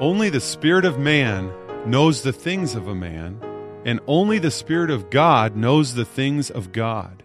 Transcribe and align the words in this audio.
Only 0.00 0.28
the 0.28 0.40
Spirit 0.40 0.84
of 0.84 0.98
man 0.98 1.52
knows 1.86 2.22
the 2.22 2.32
things 2.32 2.74
of 2.74 2.88
a 2.88 2.96
man, 2.96 3.38
and 3.84 4.00
only 4.08 4.40
the 4.40 4.50
Spirit 4.50 4.90
of 4.90 5.08
God 5.08 5.54
knows 5.54 5.94
the 5.94 6.04
things 6.04 6.50
of 6.50 6.72
God. 6.72 7.22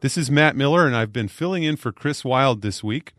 This 0.00 0.18
is 0.18 0.30
Matt 0.30 0.54
Miller, 0.54 0.86
and 0.86 0.94
I've 0.94 1.14
been 1.14 1.28
filling 1.28 1.62
in 1.62 1.76
for 1.76 1.92
Chris 1.92 2.22
Wilde 2.22 2.60
this 2.60 2.84
week. 2.84 3.14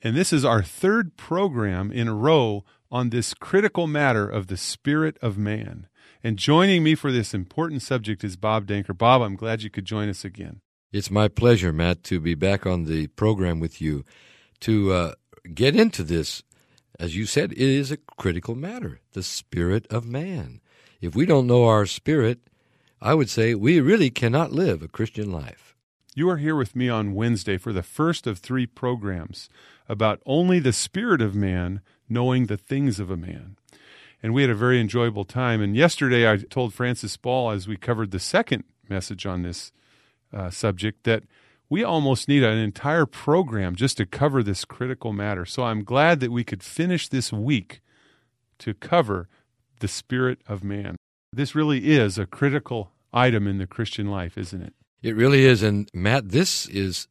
And 0.00 0.16
this 0.16 0.32
is 0.32 0.42
our 0.42 0.62
third 0.62 1.18
program 1.18 1.92
in 1.92 2.08
a 2.08 2.14
row 2.14 2.64
on 2.90 3.10
this 3.10 3.34
critical 3.34 3.86
matter 3.86 4.26
of 4.26 4.46
the 4.46 4.56
spirit 4.56 5.18
of 5.20 5.36
man. 5.36 5.86
And 6.24 6.38
joining 6.38 6.82
me 6.82 6.94
for 6.94 7.12
this 7.12 7.34
important 7.34 7.82
subject 7.82 8.24
is 8.24 8.36
Bob 8.36 8.66
Danker. 8.66 8.96
Bob, 8.96 9.20
I'm 9.20 9.36
glad 9.36 9.62
you 9.62 9.68
could 9.68 9.84
join 9.84 10.08
us 10.08 10.24
again. 10.24 10.62
It's 10.92 11.10
my 11.10 11.28
pleasure, 11.28 11.74
Matt, 11.74 12.02
to 12.04 12.20
be 12.20 12.34
back 12.34 12.64
on 12.64 12.84
the 12.84 13.08
program 13.08 13.60
with 13.60 13.82
you 13.82 14.02
to 14.60 14.92
uh, 14.92 15.12
get 15.52 15.76
into 15.76 16.02
this 16.02 16.42
as 16.98 17.16
you 17.16 17.26
said, 17.26 17.52
it 17.52 17.58
is 17.58 17.90
a 17.90 17.98
critical 18.16 18.54
matter 18.54 19.00
the 19.12 19.22
spirit 19.22 19.86
of 19.90 20.06
man. 20.06 20.60
If 21.00 21.14
we 21.14 21.26
don't 21.26 21.46
know 21.46 21.64
our 21.64 21.86
spirit, 21.86 22.40
I 23.00 23.14
would 23.14 23.28
say 23.28 23.54
we 23.54 23.80
really 23.80 24.10
cannot 24.10 24.52
live 24.52 24.82
a 24.82 24.88
Christian 24.88 25.30
life. 25.30 25.74
You 26.14 26.30
are 26.30 26.38
here 26.38 26.56
with 26.56 26.74
me 26.74 26.88
on 26.88 27.14
Wednesday 27.14 27.58
for 27.58 27.72
the 27.72 27.82
first 27.82 28.26
of 28.26 28.38
three 28.38 28.66
programs 28.66 29.50
about 29.88 30.22
only 30.24 30.58
the 30.58 30.72
spirit 30.72 31.20
of 31.20 31.34
man 31.34 31.82
knowing 32.08 32.46
the 32.46 32.56
things 32.56 32.98
of 32.98 33.10
a 33.10 33.16
man. 33.16 33.56
And 34.22 34.32
we 34.32 34.42
had 34.42 34.50
a 34.50 34.54
very 34.54 34.80
enjoyable 34.80 35.24
time. 35.24 35.60
And 35.60 35.76
yesterday 35.76 36.30
I 36.30 36.38
told 36.38 36.72
Francis 36.72 37.16
Ball, 37.18 37.50
as 37.50 37.68
we 37.68 37.76
covered 37.76 38.10
the 38.10 38.18
second 38.18 38.64
message 38.88 39.26
on 39.26 39.42
this 39.42 39.72
uh, 40.32 40.48
subject, 40.48 41.04
that 41.04 41.24
we 41.68 41.82
almost 41.82 42.28
need 42.28 42.42
an 42.42 42.58
entire 42.58 43.06
program 43.06 43.74
just 43.74 43.96
to 43.96 44.06
cover 44.06 44.42
this 44.42 44.64
critical 44.64 45.12
matter. 45.12 45.44
So 45.44 45.64
I'm 45.64 45.84
glad 45.84 46.20
that 46.20 46.30
we 46.30 46.44
could 46.44 46.62
finish 46.62 47.08
this 47.08 47.32
week 47.32 47.80
to 48.58 48.74
cover 48.74 49.28
the 49.80 49.88
spirit 49.88 50.40
of 50.46 50.62
man. 50.62 50.96
This 51.32 51.54
really 51.54 51.90
is 51.90 52.18
a 52.18 52.26
critical 52.26 52.92
item 53.12 53.46
in 53.46 53.58
the 53.58 53.66
Christian 53.66 54.08
life, 54.08 54.38
isn't 54.38 54.62
it? 54.62 54.74
It 55.02 55.16
really 55.16 55.44
is. 55.44 55.62
And 55.62 55.88
Matt, 55.92 56.30
this 56.30 56.66
is 56.66 57.08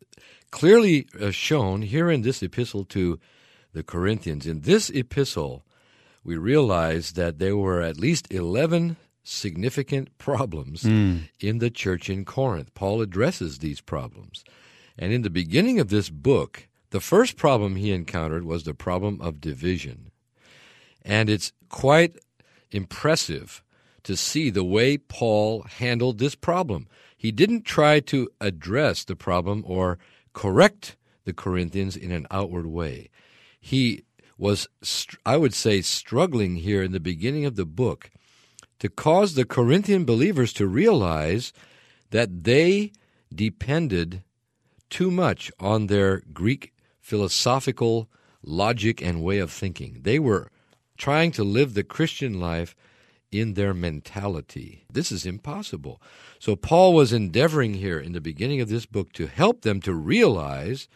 clearly 0.52 1.08
uh, 1.20 1.32
shown 1.32 1.82
here 1.82 2.10
in 2.10 2.22
this 2.22 2.42
epistle 2.42 2.86
to 2.86 3.20
the 3.74 3.84
Corinthians. 3.84 4.48
In 4.48 4.62
this 4.62 4.90
epistle, 4.90 5.66
we 6.24 6.38
realize 6.38 7.12
that 7.14 7.40
there 7.40 7.58
were 7.58 7.82
at 7.82 8.00
least 8.00 8.32
11 8.32 8.98
significant 9.28 10.18
problems 10.18 10.84
mm. 10.84 11.30
in 11.40 11.60
the 11.60 11.70
church 11.70 12.10
in 12.10 12.26
Corinth. 12.26 12.74
Paul 12.74 13.02
addresses 13.02 13.60
these 13.60 13.82
problems. 13.82 14.44
And 14.98 15.12
in 15.12 15.24
the 15.24 15.30
beginning 15.30 15.80
of 15.80 15.90
this 15.90 16.10
book, 16.10 16.68
the 16.92 17.02
first 17.02 17.36
problem 17.36 17.76
he 17.76 17.92
encountered 17.92 18.46
was 18.46 18.64
the 18.64 18.74
problem 18.74 19.20
of 19.22 19.42
division. 19.42 20.12
And 21.04 21.30
it's 21.30 21.52
quite 21.70 22.18
impressive 22.72 23.64
to 24.04 24.16
see 24.16 24.50
the 24.50 24.64
way 24.64 24.98
Paul 24.98 25.64
handled 25.64 26.20
this 26.20 26.36
problem. 26.36 26.88
He 27.18 27.32
didn't 27.32 27.64
try 27.64 28.00
to 28.02 28.30
address 28.40 29.04
the 29.04 29.16
problem 29.16 29.64
or 29.66 29.98
correct 30.34 30.96
the 31.26 31.34
Corinthians 31.34 31.98
in 31.98 32.12
an 32.12 32.28
outward 32.30 32.68
way. 32.68 33.10
He 33.60 34.04
was, 34.38 34.68
I 35.26 35.38
would 35.38 35.54
say, 35.54 35.82
struggling 35.82 36.58
here 36.58 36.84
in 36.84 36.92
the 36.92 37.00
beginning 37.00 37.46
of 37.46 37.56
the 37.56 37.66
book 37.66 38.12
to 38.80 38.90
cause 38.90 39.34
the 39.34 39.46
Corinthian 39.46 40.06
believers 40.06 40.54
to 40.54 40.68
realize 40.68 41.54
that 42.12 42.44
they 42.44 42.92
depended 43.34 44.24
too 44.90 45.12
much 45.12 45.52
on 45.60 45.88
their 45.88 46.22
Greek 46.34 46.74
philosophical 47.00 48.10
logic 48.44 49.02
and 49.02 49.24
way 49.24 49.40
of 49.40 49.52
thinking. 49.52 50.00
They 50.02 50.20
were 50.20 50.52
trying 50.98 51.32
to 51.32 51.44
live 51.44 51.74
the 51.74 51.84
Christian 51.84 52.40
life 52.40 52.76
in 53.32 53.54
their 53.54 53.74
mentality. 53.74 54.86
This 54.92 55.12
is 55.12 55.26
impossible. 55.26 56.02
So, 56.40 56.56
Paul 56.56 56.94
was 56.94 57.12
endeavoring 57.12 57.76
here 57.76 58.00
in 58.00 58.14
the 58.14 58.22
beginning 58.22 58.62
of 58.62 58.70
this 58.70 58.86
book 58.86 59.12
to 59.14 59.28
help 59.28 59.62
them 59.62 59.82
to 59.82 59.94
realize 59.94 60.88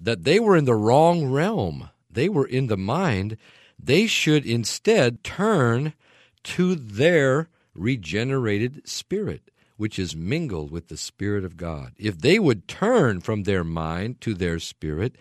that 0.00 0.24
they 0.24 0.40
were 0.40 0.56
in 0.56 0.64
the 0.64 0.74
wrong 0.74 1.26
realm. 1.26 1.90
They 2.10 2.28
were 2.28 2.46
in 2.46 2.66
the 2.66 2.76
mind. 2.76 3.36
They 3.78 4.06
should 4.06 4.44
instead 4.44 5.22
turn 5.22 5.94
to 6.44 6.74
their 6.74 7.48
regenerated 7.74 8.88
spirit, 8.88 9.50
which 9.76 9.98
is 9.98 10.14
mingled 10.14 10.70
with 10.70 10.88
the 10.88 10.96
Spirit 10.96 11.44
of 11.44 11.56
God. 11.56 11.92
If 11.98 12.18
they 12.18 12.38
would 12.38 12.68
turn 12.68 13.20
from 13.20 13.42
their 13.42 13.64
mind 13.64 14.20
to 14.22 14.34
their 14.34 14.58
spirit, 14.58 15.16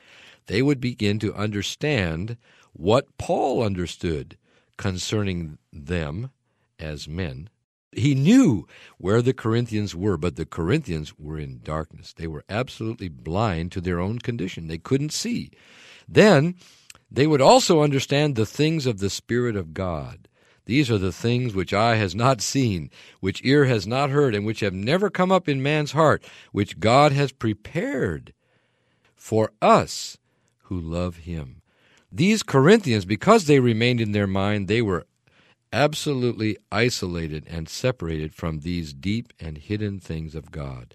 they 0.45 0.62
would 0.62 0.79
begin 0.79 1.19
to 1.19 1.33
understand 1.33 2.38
what 2.73 3.17
Paul 3.17 3.63
understood 3.63 4.38
concerning 4.78 5.57
them 5.72 6.31
as 6.79 7.07
men. 7.07 7.50
He 7.95 8.16
knew 8.16 8.67
where 8.97 9.22
the 9.22 9.33
Corinthians 9.33 9.95
were, 9.95 10.17
but 10.17 10.35
the 10.35 10.45
Corinthians 10.45 11.17
were 11.17 11.38
in 11.38 11.62
darkness. 11.63 12.13
They 12.13 12.28
were 12.28 12.44
absolutely 12.50 13.07
blind 13.07 13.72
to 13.73 13.81
their 13.81 14.00
own 14.00 14.19
condition. 14.19 14.67
They 14.67 14.79
couldn't 14.79 15.13
see. 15.13 15.51
Then 16.07 16.56
they 17.12 17.28
would 17.28 17.41
also 17.41 17.83
understand 17.83 18.35
the 18.35 18.47
things 18.47 18.88
of 18.88 19.00
the 19.00 19.12
Spirit 19.12 19.56
of 19.56 19.73
God. 19.73 20.22
These 20.66 20.90
are 20.90 20.97
the 20.97 21.12
things 21.12 21.53
which 21.53 21.74
eye 21.74 21.96
has 21.96 22.16
not 22.16 22.41
seen, 22.41 22.90
which 23.19 23.41
ear 23.44 23.66
has 23.66 23.85
not 23.85 24.09
heard, 24.09 24.34
and 24.34 24.46
which 24.46 24.62
have 24.62 24.74
never 24.74 25.09
come 25.09 25.31
up 25.31 25.50
in 25.50 25.62
man's 25.62 25.91
heart, 25.91 26.24
which 26.51 26.79
God 26.79 27.12
has 27.12 27.31
prepared 27.31 28.34
for 29.16 29.51
us 29.62 30.18
who 30.63 30.79
love 30.79 31.18
him. 31.18 31.62
These 32.12 32.44
Corinthians, 32.44 33.06
because 33.06 33.46
they 33.46 33.59
remained 33.59 34.00
in 34.00 34.12
their 34.12 34.28
mind, 34.28 34.68
they 34.68 34.81
were 34.81 35.06
absolutely 35.74 36.57
isolated 36.72 37.45
and 37.50 37.68
separated 37.68 38.34
from 38.34 38.59
these 38.59 38.94
deep 38.94 39.34
and 39.40 39.57
hidden 39.57 40.00
things 40.00 40.35
of 40.35 40.51
God. 40.51 40.94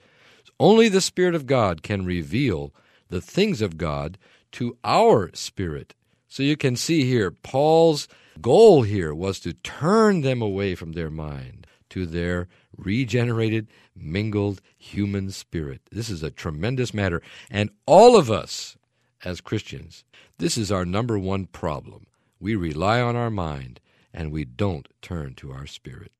Only 0.60 0.88
the 0.88 1.00
Spirit 1.00 1.34
of 1.34 1.46
God 1.46 1.82
can 1.82 2.04
reveal 2.04 2.72
the 3.08 3.20
things 3.20 3.60
of 3.60 3.76
God 3.76 4.18
to 4.52 4.76
our 4.84 5.30
spirit. 5.34 5.94
So 6.28 6.42
you 6.42 6.56
can 6.56 6.76
see 6.76 7.04
here 7.04 7.30
Paul's 7.30 8.08
goal 8.40 8.82
here 8.82 9.14
was 9.14 9.40
to 9.40 9.52
turn 9.52 10.20
them 10.22 10.42
away 10.42 10.74
from 10.74 10.92
their 10.92 11.10
mind 11.10 11.66
to 11.90 12.06
their 12.06 12.48
regenerated, 12.76 13.68
mingled 13.94 14.60
human 14.76 15.30
spirit. 15.30 15.82
This 15.90 16.10
is 16.10 16.22
a 16.22 16.30
tremendous 16.30 16.92
matter. 16.92 17.22
And 17.50 17.70
all 17.86 18.16
of 18.16 18.30
us, 18.30 18.76
as 19.24 19.40
Christians, 19.40 20.04
this 20.38 20.56
is 20.56 20.70
our 20.70 20.84
number 20.84 21.18
one 21.18 21.46
problem. 21.46 22.06
We 22.40 22.54
rely 22.54 23.00
on 23.00 23.16
our 23.16 23.30
mind 23.30 23.80
and 24.12 24.30
we 24.30 24.44
don't 24.44 24.88
turn 25.02 25.34
to 25.36 25.52
our 25.52 25.66
spirit. 25.66 26.12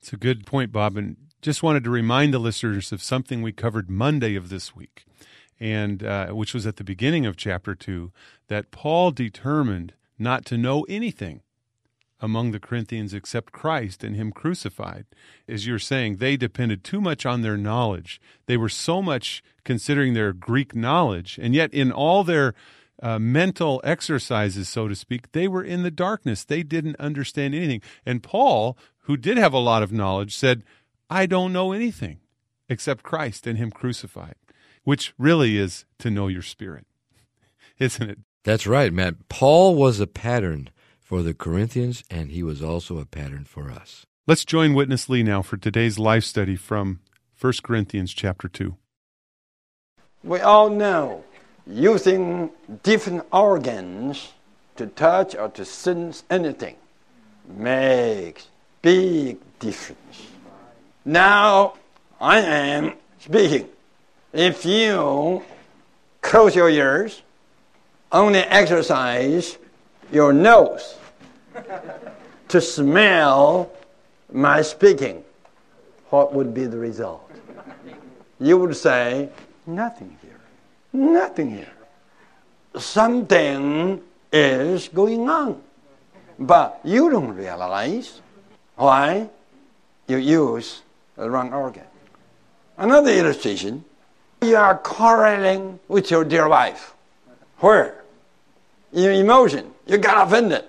It's 0.00 0.12
a 0.12 0.16
good 0.16 0.46
point, 0.46 0.72
Bob. 0.72 0.96
And 0.96 1.16
just 1.40 1.62
wanted 1.62 1.84
to 1.84 1.90
remind 1.90 2.34
the 2.34 2.38
listeners 2.38 2.92
of 2.92 3.02
something 3.02 3.42
we 3.42 3.52
covered 3.52 3.90
Monday 3.90 4.34
of 4.34 4.48
this 4.48 4.74
week, 4.74 5.04
and 5.58 6.02
uh, 6.02 6.28
which 6.28 6.54
was 6.54 6.66
at 6.66 6.76
the 6.76 6.84
beginning 6.84 7.26
of 7.26 7.36
chapter 7.36 7.74
two, 7.74 8.12
that 8.48 8.70
Paul 8.70 9.10
determined 9.10 9.94
not 10.18 10.44
to 10.46 10.58
know 10.58 10.82
anything 10.88 11.42
among 12.22 12.52
the 12.52 12.60
Corinthians 12.60 13.12
except 13.12 13.52
Christ 13.52 14.04
and 14.04 14.14
Him 14.14 14.30
crucified. 14.30 15.04
As 15.48 15.66
you're 15.66 15.80
saying, 15.80 16.16
they 16.16 16.36
depended 16.36 16.84
too 16.84 17.00
much 17.00 17.26
on 17.26 17.42
their 17.42 17.56
knowledge. 17.56 18.20
They 18.46 18.56
were 18.56 18.68
so 18.68 19.02
much 19.02 19.42
considering 19.64 20.14
their 20.14 20.32
Greek 20.32 20.74
knowledge, 20.74 21.38
and 21.42 21.54
yet 21.54 21.74
in 21.74 21.90
all 21.90 22.22
their 22.22 22.54
uh, 23.02 23.18
mental 23.18 23.80
exercises, 23.82 24.68
so 24.68 24.86
to 24.86 24.94
speak, 24.94 25.32
they 25.32 25.48
were 25.48 25.64
in 25.64 25.82
the 25.82 25.90
darkness. 25.90 26.44
They 26.44 26.62
didn't 26.62 27.00
understand 27.00 27.54
anything. 27.54 27.82
And 28.06 28.22
Paul, 28.22 28.78
who 29.00 29.16
did 29.16 29.36
have 29.36 29.52
a 29.52 29.58
lot 29.58 29.82
of 29.82 29.92
knowledge, 29.92 30.36
said, 30.36 30.62
I 31.10 31.26
don't 31.26 31.52
know 31.52 31.72
anything 31.72 32.20
except 32.68 33.02
Christ 33.02 33.48
and 33.48 33.58
Him 33.58 33.72
crucified, 33.72 34.36
which 34.84 35.12
really 35.18 35.58
is 35.58 35.84
to 35.98 36.10
know 36.10 36.28
your 36.28 36.42
spirit, 36.42 36.86
isn't 37.78 38.08
it? 38.08 38.18
That's 38.44 38.66
right, 38.66 38.92
Matt. 38.92 39.28
Paul 39.28 39.74
was 39.74 39.98
a 39.98 40.06
pattern 40.06 40.70
for 41.12 41.22
the 41.22 41.34
Corinthians, 41.34 42.02
and 42.10 42.30
he 42.30 42.42
was 42.42 42.62
also 42.62 42.98
a 42.98 43.04
pattern 43.04 43.44
for 43.44 43.70
us. 43.70 44.06
Let's 44.26 44.46
join 44.46 44.72
Witness 44.72 45.10
Lee 45.10 45.22
now 45.22 45.42
for 45.42 45.58
today's 45.58 45.98
life 45.98 46.24
study 46.24 46.56
from 46.56 47.00
1 47.38 47.52
Corinthians 47.62 48.14
chapter 48.14 48.48
2. 48.48 48.74
We 50.24 50.40
all 50.40 50.70
know 50.70 51.22
using 51.66 52.48
different 52.82 53.26
organs 53.30 54.32
to 54.76 54.86
to 54.86 54.86
touch 54.86 55.34
or 55.34 55.50
to 55.50 55.66
sense 55.66 56.24
anything 56.30 56.76
makes 57.46 58.48
big 58.80 59.36
difference. 59.58 60.28
Now 61.04 61.74
I 62.18 62.38
am 62.40 62.94
speaking. 63.18 63.68
If 64.32 64.64
you 64.64 65.42
close 66.22 66.56
your 66.56 66.70
ears, 66.70 67.20
only 68.10 68.38
exercise 68.38 69.58
your 70.10 70.32
nose 70.32 70.96
to 72.48 72.60
smell 72.60 73.70
my 74.32 74.62
speaking, 74.62 75.24
what 76.10 76.32
would 76.32 76.52
be 76.52 76.66
the 76.66 76.78
result? 76.78 77.30
You 78.38 78.58
would 78.58 78.76
say, 78.76 79.28
nothing 79.66 80.16
here. 80.22 80.40
Nothing 80.92 81.50
here. 81.50 81.72
Something 82.76 84.02
is 84.32 84.88
going 84.88 85.28
on. 85.28 85.62
But 86.38 86.80
you 86.84 87.10
don't 87.10 87.34
realize 87.34 88.20
why 88.76 89.28
you 90.08 90.16
use 90.16 90.82
the 91.16 91.30
wrong 91.30 91.52
organ. 91.52 91.84
Another 92.76 93.12
illustration 93.12 93.84
you 94.42 94.56
are 94.56 94.76
quarreling 94.76 95.78
with 95.88 96.10
your 96.10 96.24
dear 96.24 96.48
wife. 96.48 96.94
Where? 97.58 98.02
In 98.92 99.02
your 99.04 99.12
emotion. 99.12 99.70
You 99.86 99.98
got 99.98 100.26
offended. 100.26 100.64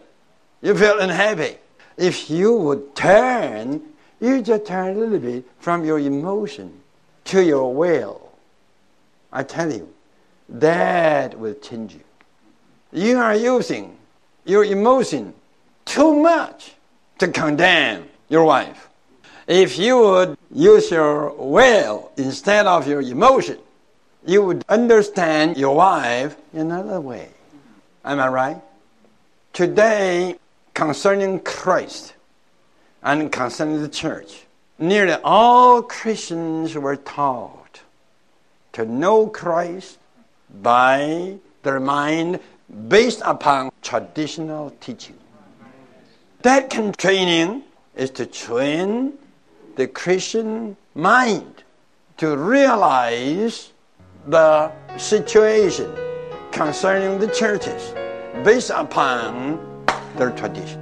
You 0.63 0.73
feel 0.73 0.97
unhappy. 0.99 1.57
If 1.97 2.29
you 2.29 2.55
would 2.55 2.95
turn, 2.95 3.81
you 4.21 4.41
just 4.41 4.65
turn 4.65 4.95
a 4.95 4.99
little 4.99 5.19
bit 5.19 5.43
from 5.59 5.83
your 5.83 5.99
emotion 5.99 6.81
to 7.25 7.43
your 7.43 7.73
will. 7.73 8.31
I 9.31 9.43
tell 9.43 9.71
you, 9.71 9.93
that 10.47 11.37
will 11.37 11.55
change 11.55 11.95
you. 11.95 12.03
You 12.93 13.17
are 13.17 13.35
using 13.35 13.97
your 14.45 14.63
emotion 14.63 15.33
too 15.83 16.15
much 16.15 16.75
to 17.19 17.27
condemn 17.27 18.05
your 18.29 18.45
wife. 18.45 18.87
If 19.47 19.77
you 19.77 19.97
would 19.97 20.37
use 20.49 20.89
your 20.91 21.33
will 21.33 22.11
instead 22.15 22.67
of 22.67 22.87
your 22.87 23.01
emotion, 23.01 23.57
you 24.25 24.45
would 24.45 24.63
understand 24.69 25.57
your 25.57 25.75
wife 25.75 26.37
in 26.53 26.71
another 26.71 27.01
way. 27.01 27.27
Am 28.05 28.21
I 28.21 28.29
right? 28.29 28.61
Today, 29.51 30.37
concerning 30.73 31.39
Christ 31.39 32.13
and 33.01 33.31
concerning 33.31 33.81
the 33.81 33.89
church, 33.89 34.43
nearly 34.79 35.13
all 35.23 35.81
Christians 35.81 36.75
were 36.75 36.95
taught 36.95 37.81
to 38.73 38.85
know 38.85 39.27
Christ 39.27 39.99
by 40.61 41.37
their 41.63 41.79
mind 41.79 42.39
based 42.87 43.21
upon 43.23 43.71
traditional 43.81 44.71
teaching. 44.81 45.17
That 46.41 46.77
of 46.77 46.97
training 46.97 47.63
is 47.95 48.09
to 48.11 48.25
train 48.25 49.13
the 49.75 49.87
Christian 49.87 50.75
mind 50.95 51.63
to 52.17 52.37
realize 52.37 53.71
the 54.27 54.71
situation 54.97 55.93
concerning 56.51 57.19
the 57.19 57.27
churches 57.27 57.93
based 58.43 58.71
upon 58.71 59.72
their 60.17 60.31
tradition. 60.31 60.79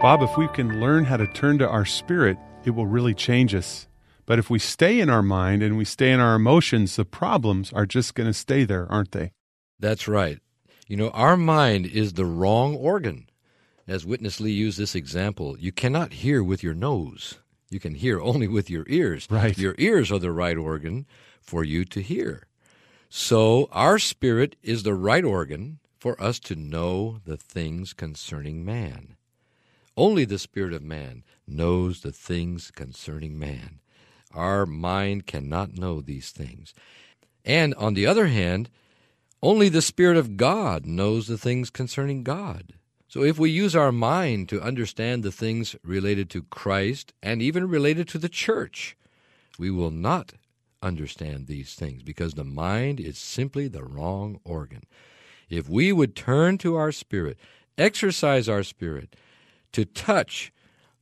Bob, 0.00 0.22
if 0.22 0.36
we 0.36 0.46
can 0.48 0.80
learn 0.80 1.04
how 1.04 1.16
to 1.16 1.26
turn 1.26 1.58
to 1.58 1.68
our 1.68 1.84
spirit, 1.84 2.38
it 2.64 2.70
will 2.70 2.86
really 2.86 3.14
change 3.14 3.52
us. 3.54 3.88
But 4.26 4.38
if 4.38 4.48
we 4.48 4.58
stay 4.58 5.00
in 5.00 5.10
our 5.10 5.22
mind 5.22 5.62
and 5.62 5.76
we 5.76 5.84
stay 5.84 6.12
in 6.12 6.20
our 6.20 6.36
emotions, 6.36 6.94
the 6.94 7.04
problems 7.04 7.72
are 7.72 7.86
just 7.86 8.14
going 8.14 8.28
to 8.28 8.32
stay 8.34 8.64
there, 8.64 8.90
aren't 8.92 9.12
they? 9.12 9.32
That's 9.80 10.06
right. 10.06 10.38
You 10.86 10.96
know, 10.96 11.10
our 11.10 11.36
mind 11.36 11.86
is 11.86 12.12
the 12.12 12.24
wrong 12.26 12.76
organ. 12.76 13.28
As 13.86 14.06
Witness 14.06 14.38
Lee 14.38 14.52
used 14.52 14.78
this 14.78 14.94
example, 14.94 15.58
you 15.58 15.72
cannot 15.72 16.12
hear 16.12 16.44
with 16.44 16.62
your 16.62 16.74
nose. 16.74 17.38
You 17.70 17.80
can 17.80 17.94
hear 17.94 18.20
only 18.20 18.48
with 18.48 18.70
your 18.70 18.84
ears. 18.88 19.26
Right. 19.30 19.56
Your 19.58 19.74
ears 19.78 20.12
are 20.12 20.18
the 20.18 20.32
right 20.32 20.56
organ 20.56 21.06
for 21.40 21.64
you 21.64 21.84
to 21.86 22.00
hear. 22.00 22.47
So 23.08 23.68
our 23.72 23.98
spirit 23.98 24.56
is 24.62 24.82
the 24.82 24.94
right 24.94 25.24
organ 25.24 25.78
for 25.98 26.20
us 26.22 26.38
to 26.40 26.54
know 26.54 27.20
the 27.24 27.36
things 27.36 27.92
concerning 27.92 28.64
man. 28.64 29.16
Only 29.96 30.24
the 30.24 30.38
spirit 30.38 30.72
of 30.72 30.82
man 30.82 31.24
knows 31.46 32.02
the 32.02 32.12
things 32.12 32.70
concerning 32.70 33.38
man. 33.38 33.80
Our 34.34 34.66
mind 34.66 35.26
cannot 35.26 35.76
know 35.76 36.00
these 36.00 36.30
things. 36.30 36.74
And 37.44 37.74
on 37.74 37.94
the 37.94 38.06
other 38.06 38.26
hand, 38.26 38.68
only 39.42 39.68
the 39.68 39.82
Spirit 39.82 40.16
of 40.16 40.36
God 40.36 40.84
knows 40.84 41.28
the 41.28 41.38
things 41.38 41.70
concerning 41.70 42.24
God. 42.24 42.74
So 43.06 43.22
if 43.22 43.38
we 43.38 43.50
use 43.50 43.74
our 43.74 43.92
mind 43.92 44.48
to 44.50 44.60
understand 44.60 45.22
the 45.22 45.32
things 45.32 45.76
related 45.82 46.28
to 46.30 46.42
Christ 46.42 47.14
and 47.22 47.40
even 47.40 47.68
related 47.68 48.08
to 48.08 48.18
the 48.18 48.28
church, 48.28 48.96
we 49.58 49.70
will 49.70 49.90
not 49.90 50.34
understand 50.82 51.46
these 51.46 51.74
things 51.74 52.02
because 52.02 52.34
the 52.34 52.44
mind 52.44 53.00
is 53.00 53.18
simply 53.18 53.68
the 53.68 53.84
wrong 53.84 54.40
organ. 54.44 54.84
If 55.48 55.68
we 55.68 55.92
would 55.92 56.14
turn 56.14 56.58
to 56.58 56.76
our 56.76 56.92
spirit, 56.92 57.38
exercise 57.76 58.48
our 58.48 58.62
spirit, 58.62 59.16
to 59.72 59.84
touch 59.84 60.52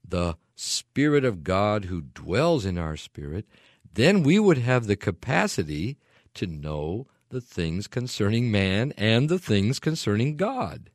the 0.06 0.36
Spirit 0.54 1.24
of 1.24 1.44
God 1.44 1.84
who 1.84 2.00
dwells 2.00 2.64
in 2.64 2.78
our 2.78 2.96
spirit, 2.96 3.46
then 3.92 4.22
we 4.22 4.38
would 4.38 4.58
have 4.58 4.86
the 4.86 4.96
capacity 4.96 5.98
to 6.34 6.46
know 6.46 7.06
the 7.28 7.40
things 7.40 7.86
concerning 7.86 8.50
man 8.50 8.92
and 8.96 9.28
the 9.28 9.38
things 9.38 9.78
concerning 9.78 10.36
God. 10.36 10.90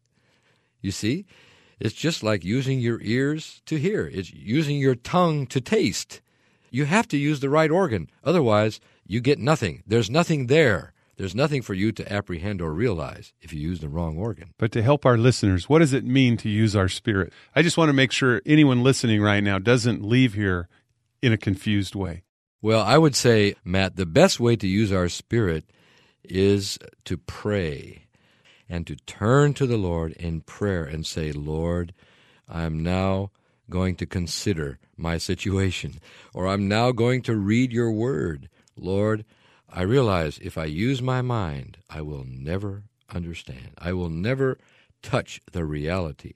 You 0.81 0.91
see, 0.91 1.25
it's 1.79 1.95
just 1.95 2.23
like 2.23 2.43
using 2.43 2.79
your 2.79 2.99
ears 3.01 3.61
to 3.65 3.77
hear, 3.77 4.09
it's 4.11 4.33
using 4.33 4.77
your 4.77 4.95
tongue 4.95 5.45
to 5.47 5.61
taste. 5.61 6.21
You 6.71 6.85
have 6.85 7.07
to 7.09 7.17
use 7.17 7.41
the 7.41 7.49
right 7.49 7.69
organ, 7.69 8.09
otherwise, 8.23 8.79
you 9.05 9.19
get 9.19 9.37
nothing. 9.37 9.83
There's 9.85 10.09
nothing 10.09 10.47
there. 10.47 10.93
There's 11.17 11.35
nothing 11.35 11.61
for 11.61 11.73
you 11.75 11.91
to 11.91 12.11
apprehend 12.11 12.61
or 12.61 12.73
realize 12.73 13.33
if 13.41 13.53
you 13.53 13.59
use 13.59 13.81
the 13.81 13.89
wrong 13.89 14.17
organ. 14.17 14.53
But 14.57 14.71
to 14.71 14.81
help 14.81 15.05
our 15.05 15.17
listeners, 15.17 15.69
what 15.69 15.79
does 15.79 15.93
it 15.93 16.05
mean 16.05 16.37
to 16.37 16.49
use 16.49 16.75
our 16.75 16.87
spirit? 16.87 17.31
I 17.55 17.61
just 17.61 17.77
want 17.77 17.89
to 17.89 17.93
make 17.93 18.11
sure 18.11 18.41
anyone 18.45 18.81
listening 18.81 19.21
right 19.21 19.43
now 19.43 19.59
doesn't 19.59 20.03
leave 20.03 20.33
here 20.33 20.67
in 21.21 21.33
a 21.33 21.37
confused 21.37 21.93
way. 21.93 22.23
Well, 22.61 22.81
I 22.81 22.97
would 22.97 23.15
say, 23.15 23.55
Matt, 23.63 23.97
the 23.97 24.05
best 24.05 24.39
way 24.39 24.55
to 24.55 24.67
use 24.67 24.91
our 24.91 25.09
spirit 25.09 25.65
is 26.23 26.79
to 27.05 27.17
pray 27.17 28.05
and 28.69 28.87
to 28.87 28.95
turn 28.95 29.53
to 29.55 29.67
the 29.67 29.77
Lord 29.77 30.13
in 30.13 30.41
prayer 30.41 30.85
and 30.85 31.05
say, 31.05 31.31
Lord, 31.31 31.93
I 32.47 32.63
am 32.63 32.81
now 32.81 33.31
going 33.71 33.95
to 33.95 34.05
consider 34.05 34.77
my 34.95 35.17
situation, 35.17 35.95
or 36.31 36.47
I'm 36.47 36.67
now 36.67 36.91
going 36.91 37.23
to 37.23 37.35
read 37.35 37.73
your 37.73 37.91
word. 37.91 38.47
Lord, 38.77 39.25
I 39.67 39.81
realize 39.81 40.37
if 40.37 40.57
I 40.57 40.65
use 40.65 41.01
my 41.01 41.23
mind, 41.23 41.79
I 41.89 42.01
will 42.01 42.23
never 42.23 42.83
understand. 43.09 43.71
I 43.79 43.93
will 43.93 44.09
never 44.09 44.59
touch 45.01 45.41
the 45.51 45.65
reality. 45.65 46.33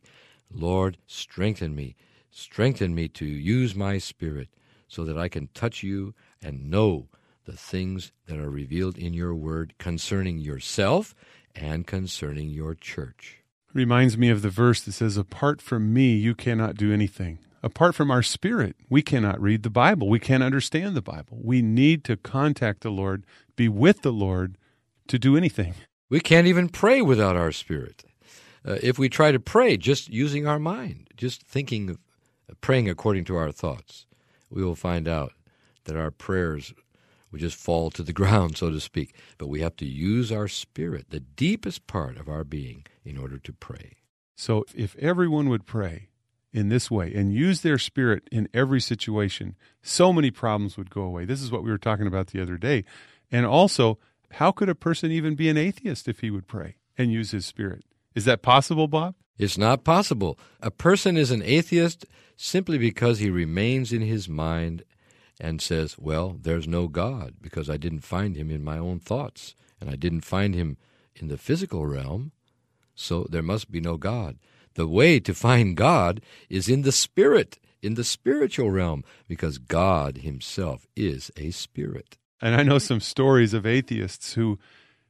Lord, 0.51 0.97
strengthen 1.05 1.75
me. 1.75 1.95
Strengthen 2.31 2.95
me 2.95 3.07
to 3.09 3.25
use 3.25 3.75
my 3.75 3.97
spirit 3.97 4.49
so 4.87 5.05
that 5.05 5.17
I 5.17 5.29
can 5.29 5.49
touch 5.53 5.83
you 5.83 6.13
and 6.41 6.69
know 6.69 7.07
the 7.45 7.55
things 7.55 8.11
that 8.27 8.39
are 8.39 8.49
revealed 8.49 8.97
in 8.97 9.13
your 9.13 9.35
word 9.35 9.75
concerning 9.77 10.39
yourself 10.39 11.13
and 11.55 11.87
concerning 11.87 12.49
your 12.49 12.73
church. 12.73 13.44
Reminds 13.75 14.17
me 14.17 14.29
of 14.29 14.41
the 14.41 14.49
verse 14.49 14.81
that 14.83 14.93
says, 14.93 15.17
Apart 15.17 15.61
from 15.61 15.93
me, 15.93 16.15
you 16.15 16.33
cannot 16.33 16.75
do 16.75 16.93
anything. 16.93 17.39
Apart 17.61 17.93
from 17.93 18.09
our 18.09 18.23
spirit, 18.23 18.77
we 18.89 19.01
cannot 19.01 19.41
read 19.41 19.63
the 19.63 19.69
Bible. 19.69 20.07
We 20.07 20.17
can't 20.17 20.43
understand 20.43 20.95
the 20.95 21.01
Bible. 21.01 21.39
We 21.43 21.61
need 21.61 22.05
to 22.05 22.15
contact 22.15 22.81
the 22.81 22.89
Lord, 22.89 23.25
be 23.57 23.67
with 23.67 24.01
the 24.01 24.13
Lord 24.13 24.57
to 25.09 25.19
do 25.19 25.35
anything. 25.35 25.73
We 26.09 26.21
can't 26.21 26.47
even 26.47 26.69
pray 26.69 27.01
without 27.01 27.35
our 27.35 27.51
spirit. 27.51 28.05
Uh, 28.65 28.77
if 28.81 28.97
we 28.97 29.09
try 29.09 29.33
to 29.33 29.41
pray 29.41 29.75
just 29.75 30.07
using 30.07 30.47
our 30.47 30.57
mind, 30.57 31.09
just 31.17 31.43
thinking 31.43 31.97
praying 32.61 32.89
according 32.89 33.25
to 33.25 33.35
our 33.35 33.51
thoughts, 33.51 34.05
we 34.49 34.63
will 34.63 34.75
find 34.75 35.05
out 35.05 35.33
that 35.83 35.97
our 35.97 36.11
prayers 36.11 36.73
would 37.29 37.41
just 37.41 37.57
fall 37.57 37.91
to 37.91 38.03
the 38.03 38.13
ground, 38.21 38.55
so 38.55 38.69
to 38.69 38.79
speak. 38.79 39.13
But 39.37 39.47
we 39.49 39.59
have 39.59 39.75
to 39.77 39.85
use 39.85 40.31
our 40.31 40.47
spirit, 40.47 41.07
the 41.09 41.19
deepest 41.19 41.87
part 41.87 42.15
of 42.15 42.29
our 42.29 42.45
being, 42.45 42.85
in 43.05 43.17
order 43.17 43.37
to 43.37 43.53
pray. 43.53 43.93
So 44.35 44.65
if 44.75 44.95
everyone 44.97 45.49
would 45.49 45.65
pray 45.65 46.09
in 46.51 46.69
this 46.69 46.89
way 46.89 47.13
and 47.13 47.33
use 47.33 47.61
their 47.61 47.77
spirit 47.77 48.27
in 48.31 48.49
every 48.53 48.81
situation, 48.81 49.55
so 49.81 50.11
many 50.11 50.31
problems 50.31 50.77
would 50.77 50.89
go 50.89 51.01
away. 51.01 51.25
This 51.25 51.41
is 51.41 51.51
what 51.51 51.63
we 51.63 51.71
were 51.71 51.77
talking 51.77 52.07
about 52.07 52.27
the 52.27 52.41
other 52.41 52.57
day. 52.57 52.83
And 53.31 53.45
also, 53.45 53.99
how 54.31 54.51
could 54.51 54.69
a 54.69 54.75
person 54.75 55.11
even 55.11 55.35
be 55.35 55.49
an 55.49 55.57
atheist 55.57 56.07
if 56.07 56.19
he 56.19 56.31
would 56.31 56.47
pray 56.47 56.77
and 56.97 57.11
use 57.11 57.31
his 57.31 57.45
spirit? 57.45 57.83
Is 58.15 58.25
that 58.25 58.41
possible, 58.41 58.87
Bob? 58.87 59.15
It's 59.37 59.57
not 59.57 59.83
possible. 59.83 60.39
A 60.61 60.71
person 60.71 61.17
is 61.17 61.31
an 61.31 61.43
atheist 61.43 62.05
simply 62.37 62.77
because 62.77 63.19
he 63.19 63.29
remains 63.29 63.91
in 63.91 64.01
his 64.01 64.29
mind 64.29 64.83
and 65.39 65.61
says, 65.61 65.97
Well, 65.97 66.37
there's 66.41 66.67
no 66.67 66.87
God 66.87 67.35
because 67.41 67.69
I 67.69 67.77
didn't 67.77 67.99
find 68.01 68.35
him 68.37 68.49
in 68.49 68.63
my 68.63 68.77
own 68.77 68.99
thoughts 68.99 69.55
and 69.81 69.89
I 69.89 69.95
didn't 69.95 70.21
find 70.21 70.55
him 70.55 70.77
in 71.15 71.27
the 71.27 71.37
physical 71.37 71.85
realm, 71.85 72.31
so 72.95 73.27
there 73.29 73.43
must 73.43 73.69
be 73.69 73.79
no 73.79 73.97
God. 73.97 74.37
The 74.75 74.87
way 74.87 75.19
to 75.19 75.33
find 75.33 75.77
God 75.77 76.21
is 76.49 76.67
in 76.67 76.81
the 76.81 76.91
spirit, 76.91 77.59
in 77.81 77.93
the 77.95 78.03
spiritual 78.03 78.71
realm, 78.71 79.03
because 79.27 79.57
God 79.57 80.17
himself 80.17 80.87
is 80.95 81.31
a 81.37 81.51
spirit. 81.51 82.17
And 82.41 82.55
I 82.55 82.63
know 82.63 82.79
some 82.79 82.99
stories 82.99 83.53
of 83.53 83.65
atheists 83.65 84.33
who 84.33 84.59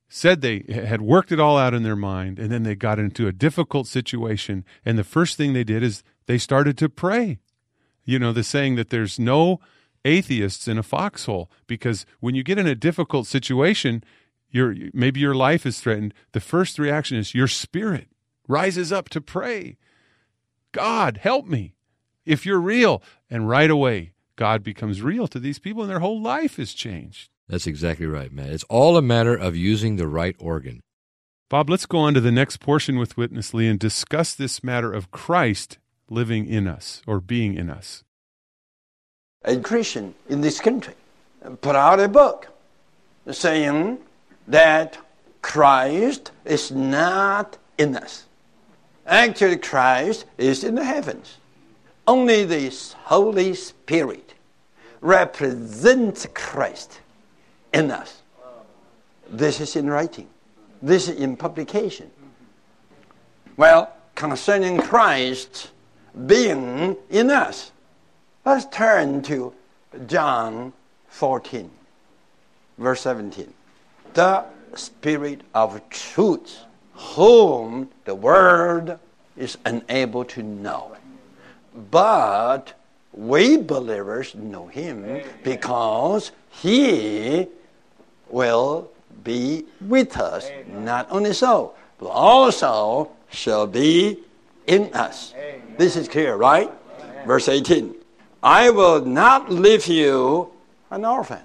said 0.07 0.41
they 0.41 0.63
had 0.69 1.01
worked 1.01 1.31
it 1.31 1.39
all 1.39 1.57
out 1.57 1.73
in 1.73 1.83
their 1.83 1.95
mind 1.95 2.37
and 2.37 2.51
then 2.51 2.63
they 2.63 2.75
got 2.75 2.99
into 2.99 3.27
a 3.27 3.33
difficult 3.33 3.87
situation 3.87 4.63
and 4.85 4.97
the 4.97 5.03
first 5.03 5.35
thing 5.35 5.53
they 5.53 5.63
did 5.63 5.81
is 5.81 6.03
they 6.27 6.37
started 6.37 6.77
to 6.77 6.89
pray. 6.89 7.39
You 8.03 8.19
know, 8.19 8.31
the 8.31 8.43
saying 8.43 8.75
that 8.75 8.91
there's 8.91 9.19
no 9.19 9.59
atheists 10.05 10.67
in 10.67 10.77
a 10.77 10.83
foxhole 10.83 11.49
because 11.65 12.05
when 12.19 12.35
you 12.35 12.43
get 12.43 12.59
in 12.59 12.67
a 12.67 12.75
difficult 12.75 13.25
situation, 13.25 14.03
your 14.49 14.75
maybe 14.93 15.19
your 15.19 15.35
life 15.35 15.65
is 15.65 15.79
threatened, 15.79 16.13
the 16.31 16.39
first 16.39 16.79
reaction 16.79 17.17
is 17.17 17.35
your 17.35 17.47
spirit 17.47 18.09
rises 18.47 18.91
up 18.91 19.09
to 19.09 19.21
pray. 19.21 19.77
God, 20.71 21.17
help 21.17 21.45
me. 21.45 21.75
If 22.25 22.45
you're 22.45 22.59
real, 22.59 23.01
and 23.29 23.47
right 23.47 23.69
away 23.69 24.13
God 24.35 24.63
becomes 24.63 25.01
real 25.01 25.27
to 25.27 25.39
these 25.39 25.59
people 25.59 25.83
and 25.83 25.89
their 25.89 25.99
whole 25.99 26.21
life 26.21 26.59
is 26.59 26.73
changed. 26.73 27.29
That's 27.47 27.67
exactly 27.67 28.05
right, 28.05 28.31
Matt. 28.31 28.49
It's 28.49 28.63
all 28.65 28.97
a 28.97 29.01
matter 29.01 29.35
of 29.35 29.55
using 29.55 29.95
the 29.95 30.07
right 30.07 30.35
organ. 30.39 30.81
Bob, 31.49 31.69
let's 31.69 31.85
go 31.85 31.99
on 31.99 32.13
to 32.15 32.21
the 32.21 32.31
next 32.31 32.57
portion 32.57 32.97
with 32.97 33.17
Witness 33.17 33.53
Lee 33.53 33.67
and 33.67 33.79
discuss 33.79 34.33
this 34.33 34.63
matter 34.63 34.91
of 34.91 35.11
Christ 35.11 35.77
living 36.09 36.47
in 36.47 36.67
us 36.67 37.01
or 37.05 37.19
being 37.19 37.53
in 37.53 37.69
us. 37.69 38.03
A 39.43 39.57
Christian 39.57 40.15
in 40.27 40.41
this 40.41 40.59
country 40.59 40.95
put 41.61 41.75
out 41.75 41.99
a 41.99 42.07
book 42.07 42.47
saying 43.31 43.99
that 44.47 44.97
Christ 45.41 46.31
is 46.43 46.71
not 46.71 47.57
in 47.77 47.95
us. 47.95 48.25
Actually, 49.05 49.57
Christ 49.57 50.25
is 50.37 50.63
in 50.63 50.75
the 50.75 50.83
heavens. 50.83 51.37
Only 52.07 52.45
the 52.45 52.71
Holy 53.03 53.53
Spirit 53.53 54.33
represents 55.01 56.27
Christ 56.33 56.99
in 57.73 57.91
us. 57.91 58.21
This 59.29 59.59
is 59.59 59.75
in 59.75 59.89
writing. 59.89 60.27
This 60.81 61.07
is 61.07 61.19
in 61.19 61.35
publication. 61.35 62.09
Well, 63.57 63.91
concerning 64.13 64.79
Christ 64.79 65.71
being 66.25 66.95
in 67.09 67.31
us, 67.31 67.71
let's 68.45 68.65
turn 68.65 69.21
to 69.23 69.53
John 70.07 70.73
14, 71.09 71.69
verse 72.77 73.01
17. 73.01 73.53
The 74.15 74.45
Spirit 74.75 75.41
of 75.53 75.87
truth, 75.89 76.59
whom 76.93 77.89
the 78.05 78.15
world 78.15 78.97
is 79.37 79.57
unable 79.65 80.25
to 80.25 80.41
know. 80.41 80.95
But 81.91 82.73
we 83.13 83.57
believers 83.57 84.33
know 84.35 84.67
him 84.67 85.21
because 85.43 86.31
he 86.49 87.47
will 88.29 88.89
be 89.23 89.65
with 89.81 90.17
us. 90.17 90.49
Not 90.67 91.07
only 91.09 91.33
so, 91.33 91.73
but 91.99 92.07
also 92.07 93.11
shall 93.29 93.67
be 93.67 94.19
in 94.67 94.93
us. 94.93 95.33
This 95.77 95.95
is 95.95 96.07
clear, 96.07 96.35
right? 96.35 96.71
Verse 97.25 97.49
18 97.49 97.95
I 98.43 98.69
will 98.69 99.03
not 99.03 99.51
leave 99.51 99.87
you 99.87 100.51
an 100.91 101.03
orphan, 101.03 101.41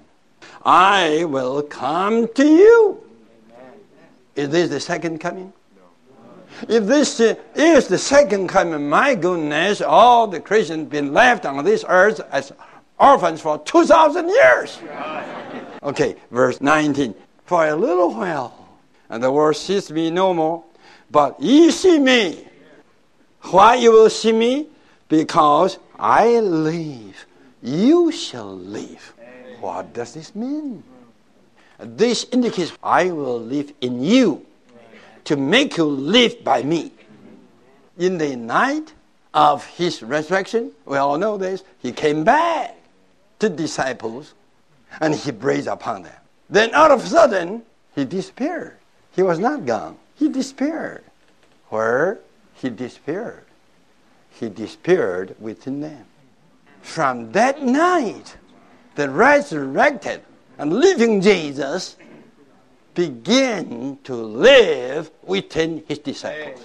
I 0.63 1.25
will 1.25 1.61
come 1.63 2.27
to 2.35 2.45
you. 2.45 3.03
Is 4.35 4.49
this 4.49 4.69
the 4.69 4.79
second 4.79 5.19
coming? 5.19 5.53
If 6.67 6.85
this 6.85 7.19
is 7.19 7.87
the 7.87 7.97
second 7.97 8.47
coming, 8.47 8.87
my 8.87 9.15
goodness, 9.15 9.81
all 9.81 10.27
the 10.27 10.39
Christians 10.39 10.89
been 10.89 11.13
left 11.13 11.45
on 11.45 11.63
this 11.65 11.83
earth 11.87 12.21
as 12.31 12.51
orphans 12.99 13.41
for 13.41 13.57
2,000 13.59 14.29
years. 14.29 14.79
Okay, 15.81 16.15
verse 16.29 16.61
19. 16.61 17.15
For 17.45 17.67
a 17.67 17.75
little 17.75 18.13
while, 18.13 18.53
and 19.09 19.23
the 19.23 19.31
world 19.31 19.55
sees 19.55 19.91
me 19.91 20.11
no 20.11 20.33
more, 20.33 20.63
but 21.09 21.41
ye 21.41 21.71
see 21.71 21.97
me. 21.97 22.47
Why 23.41 23.75
you 23.75 23.91
will 23.91 24.09
see 24.09 24.31
me? 24.31 24.67
Because 25.09 25.79
I 25.97 26.39
live, 26.39 27.25
you 27.61 28.11
shall 28.11 28.55
live. 28.55 29.13
What 29.61 29.93
does 29.93 30.15
this 30.15 30.35
mean? 30.35 30.83
This 31.79 32.25
indicates 32.31 32.73
I 32.83 33.11
will 33.11 33.39
live 33.39 33.71
in 33.79 34.03
you 34.03 34.45
to 35.25 35.37
make 35.37 35.77
you 35.77 35.85
live 35.85 36.43
by 36.43 36.63
me. 36.63 36.91
In 37.97 38.17
the 38.17 38.35
night 38.35 38.93
of 39.33 39.65
his 39.65 40.01
resurrection, 40.01 40.71
we 40.85 40.97
all 40.97 41.17
know 41.17 41.37
this, 41.37 41.63
he 41.77 41.91
came 41.91 42.23
back 42.23 42.75
to 43.37 43.49
disciples 43.49 44.33
and 44.99 45.13
he 45.13 45.31
breathed 45.31 45.67
upon 45.67 46.03
them. 46.03 46.19
Then 46.49 46.73
all 46.73 46.91
of 46.91 47.03
a 47.03 47.07
sudden, 47.07 47.61
he 47.95 48.03
disappeared. 48.03 48.77
He 49.15 49.21
was 49.21 49.37
not 49.37 49.65
gone. 49.65 49.97
He 50.15 50.27
disappeared. 50.27 51.03
Where 51.69 52.19
he 52.55 52.69
disappeared? 52.69 53.45
He 54.31 54.49
disappeared 54.49 55.35
within 55.39 55.81
them. 55.81 56.05
From 56.81 57.31
that 57.33 57.61
night, 57.61 58.37
the 58.95 59.09
resurrected 59.09 60.21
and 60.57 60.73
living 60.73 61.21
Jesus 61.21 61.95
began 62.93 63.97
to 64.03 64.15
live 64.15 65.11
within 65.23 65.83
his 65.87 65.99
disciples. 65.99 66.63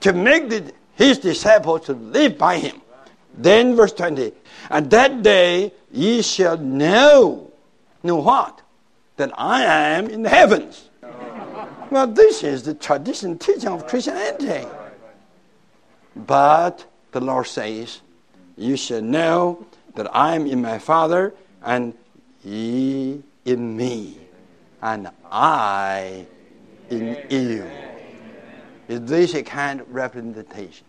To 0.00 0.12
make 0.12 0.48
the, 0.48 0.72
his 0.94 1.18
disciples 1.18 1.86
to 1.86 1.94
live 1.94 2.38
by 2.38 2.58
him. 2.58 2.80
Then 3.36 3.76
verse 3.76 3.92
20, 3.92 4.32
and 4.70 4.90
that 4.90 5.22
day 5.22 5.72
ye 5.92 6.22
shall 6.22 6.58
know, 6.58 7.52
know 8.02 8.16
what? 8.16 8.62
That 9.16 9.30
I 9.38 9.64
am 9.64 10.08
in 10.08 10.22
the 10.22 10.28
heavens. 10.28 10.88
Well, 11.90 12.06
this 12.06 12.42
is 12.42 12.64
the 12.64 12.74
tradition 12.74 13.38
teaching 13.38 13.68
of 13.68 13.86
Christianity. 13.86 14.68
But 16.14 16.84
the 17.12 17.20
Lord 17.20 17.46
says, 17.46 18.00
You 18.56 18.76
shall 18.76 19.02
know 19.02 19.66
that 19.94 20.14
I 20.14 20.34
am 20.34 20.46
in 20.46 20.62
my 20.62 20.78
Father, 20.78 21.34
and 21.62 21.94
ye 22.44 23.22
in 23.44 23.76
me, 23.76 24.18
and 24.82 25.10
I 25.30 26.26
in 26.90 27.16
you. 27.30 27.66
Is 28.88 29.00
this 29.02 29.34
a 29.34 29.42
kind 29.42 29.80
of 29.80 29.94
representation? 29.94 30.86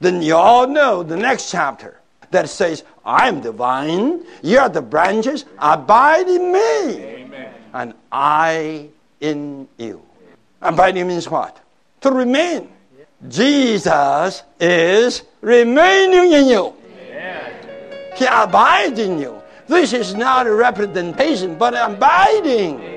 Then 0.00 0.20
you 0.20 0.34
all 0.34 0.66
know 0.66 1.02
the 1.02 1.16
next 1.16 1.50
chapter 1.50 2.00
that 2.32 2.48
says, 2.48 2.82
I 3.04 3.28
am 3.28 3.40
the 3.40 3.52
vine, 3.52 4.24
you 4.42 4.58
are 4.58 4.68
the 4.68 4.82
branches, 4.82 5.44
abide 5.58 6.28
in 6.28 6.50
me, 6.50 7.04
Amen. 7.04 7.54
and 7.72 7.94
I 8.10 8.88
in 9.20 9.68
you. 9.78 10.02
Abiding 10.60 11.06
means 11.06 11.28
what? 11.28 11.60
To 12.00 12.10
remain. 12.10 12.68
Jesus 13.28 14.42
is 14.58 15.22
remaining 15.40 16.32
in 16.32 16.46
you. 16.46 16.74
He 18.16 18.26
abides 18.26 18.98
in 18.98 19.18
you. 19.18 19.42
This 19.66 19.92
is 19.92 20.14
not 20.14 20.46
a 20.46 20.54
representation, 20.54 21.56
but 21.56 21.74
abiding. 21.74 22.92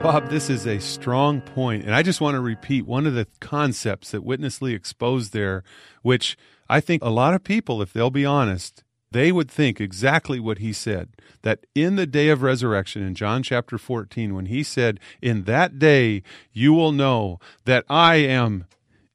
Bob, 0.00 0.30
this 0.30 0.48
is 0.48 0.66
a 0.66 0.80
strong 0.80 1.42
point, 1.42 1.84
and 1.84 1.94
I 1.94 2.02
just 2.02 2.22
want 2.22 2.34
to 2.34 2.40
repeat 2.40 2.86
one 2.86 3.06
of 3.06 3.12
the 3.12 3.26
concepts 3.38 4.12
that 4.12 4.24
Witness 4.24 4.62
Lee 4.62 4.74
exposed 4.74 5.34
there, 5.34 5.62
which 6.00 6.38
I 6.70 6.80
think 6.80 7.04
a 7.04 7.10
lot 7.10 7.34
of 7.34 7.44
people, 7.44 7.82
if 7.82 7.92
they'll 7.92 8.10
be 8.10 8.24
honest, 8.24 8.82
they 9.12 9.32
would 9.32 9.50
think 9.50 9.80
exactly 9.80 10.38
what 10.38 10.58
he 10.58 10.72
said. 10.72 11.10
That 11.42 11.66
in 11.74 11.96
the 11.96 12.06
day 12.06 12.28
of 12.28 12.42
resurrection, 12.42 13.02
in 13.02 13.14
John 13.14 13.42
chapter 13.42 13.78
14, 13.78 14.34
when 14.34 14.46
he 14.46 14.62
said, 14.62 15.00
In 15.20 15.44
that 15.44 15.78
day 15.78 16.22
you 16.52 16.72
will 16.72 16.92
know 16.92 17.38
that 17.64 17.84
I 17.88 18.16
am 18.16 18.66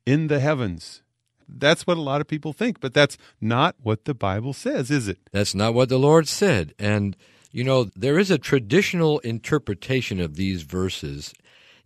in 0.06 0.28
the 0.28 0.40
heavens. 0.40 1.02
That's 1.48 1.86
what 1.86 1.98
a 1.98 2.02
lot 2.02 2.22
of 2.22 2.28
people 2.28 2.54
think, 2.54 2.80
but 2.80 2.94
that's 2.94 3.18
not 3.40 3.76
what 3.82 4.06
the 4.06 4.16
Bible 4.16 4.54
says, 4.54 4.90
is 4.90 5.08
it? 5.08 5.20
That's 5.32 5.54
not 5.54 5.74
what 5.74 5.90
the 5.90 6.00
Lord 6.00 6.28
said. 6.28 6.74
And 6.80 7.16
you 7.56 7.64
know, 7.64 7.86
there 7.96 8.20
is 8.20 8.30
a 8.30 8.38
traditional 8.38 9.20
interpretation 9.20 10.20
of 10.20 10.36
these 10.36 10.64
verses 10.64 11.34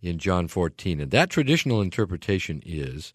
in 0.02 0.18
John 0.18 0.48
14, 0.48 1.00
and 1.00 1.12
that 1.12 1.30
traditional 1.30 1.80
interpretation 1.80 2.60
is 2.66 3.12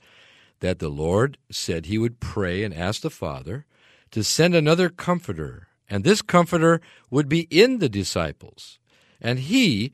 that 0.61 0.79
the 0.79 0.87
Lord 0.87 1.37
said 1.51 1.85
he 1.85 1.97
would 1.97 2.21
pray 2.21 2.63
and 2.63 2.73
ask 2.73 3.01
the 3.01 3.09
Father 3.09 3.65
to 4.15 4.23
send 4.23 4.55
another 4.55 4.87
comforter, 4.87 5.67
and 5.89 6.05
this 6.05 6.21
comforter 6.21 6.79
would 7.09 7.27
be 7.27 7.49
in 7.51 7.79
the 7.79 7.89
disciples, 7.89 8.79
and 9.19 9.39
he 9.39 9.91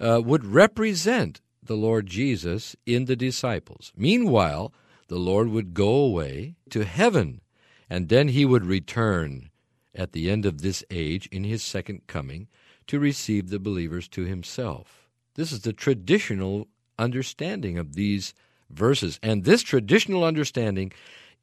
uh, 0.00 0.22
would 0.24 0.42
represent 0.42 1.42
the 1.62 1.76
Lord 1.76 2.06
Jesus 2.06 2.74
in 2.86 3.04
the 3.04 3.14
disciples. 3.14 3.92
Meanwhile, 3.94 4.72
the 5.08 5.18
Lord 5.18 5.50
would 5.50 5.74
go 5.74 5.90
away 5.90 6.54
to 6.70 6.86
heaven, 6.86 7.42
and 7.90 8.08
then 8.08 8.28
he 8.28 8.46
would 8.46 8.64
return 8.64 9.50
at 9.94 10.12
the 10.12 10.30
end 10.30 10.46
of 10.46 10.62
this 10.62 10.82
age 10.90 11.26
in 11.30 11.44
his 11.44 11.62
second 11.62 12.06
coming 12.06 12.48
to 12.86 12.98
receive 12.98 13.50
the 13.50 13.58
believers 13.58 14.08
to 14.08 14.22
himself. 14.22 15.10
This 15.34 15.52
is 15.52 15.60
the 15.60 15.74
traditional 15.74 16.68
understanding 16.98 17.76
of 17.76 17.96
these 17.96 18.32
verses. 18.70 19.20
And 19.22 19.44
this 19.44 19.62
traditional 19.62 20.24
understanding 20.24 20.90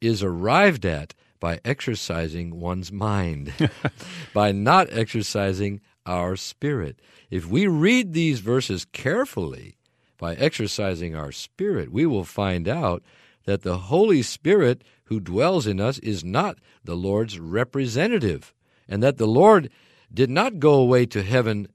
is 0.00 0.24
arrived 0.24 0.84
at 0.84 1.14
by 1.40 1.60
exercising 1.64 2.60
one's 2.60 2.90
mind, 2.92 3.52
by 4.34 4.52
not 4.52 4.88
exercising 4.90 5.80
our 6.04 6.36
spirit. 6.36 7.00
If 7.30 7.46
we 7.46 7.66
read 7.66 8.12
these 8.12 8.40
verses 8.40 8.86
carefully, 8.92 9.76
by 10.18 10.34
exercising 10.34 11.14
our 11.14 11.32
spirit, 11.32 11.92
we 11.92 12.06
will 12.06 12.24
find 12.24 12.68
out 12.68 13.02
that 13.44 13.62
the 13.62 13.78
Holy 13.78 14.22
Spirit 14.22 14.82
who 15.04 15.20
dwells 15.20 15.66
in 15.66 15.80
us 15.80 15.98
is 16.00 16.24
not 16.24 16.58
the 16.84 16.96
Lord's 16.96 17.38
representative, 17.38 18.52
and 18.88 19.02
that 19.02 19.18
the 19.18 19.26
Lord 19.26 19.70
did 20.12 20.30
not 20.30 20.58
go 20.58 20.74
away 20.74 21.06
to 21.06 21.22
heaven 21.22 21.68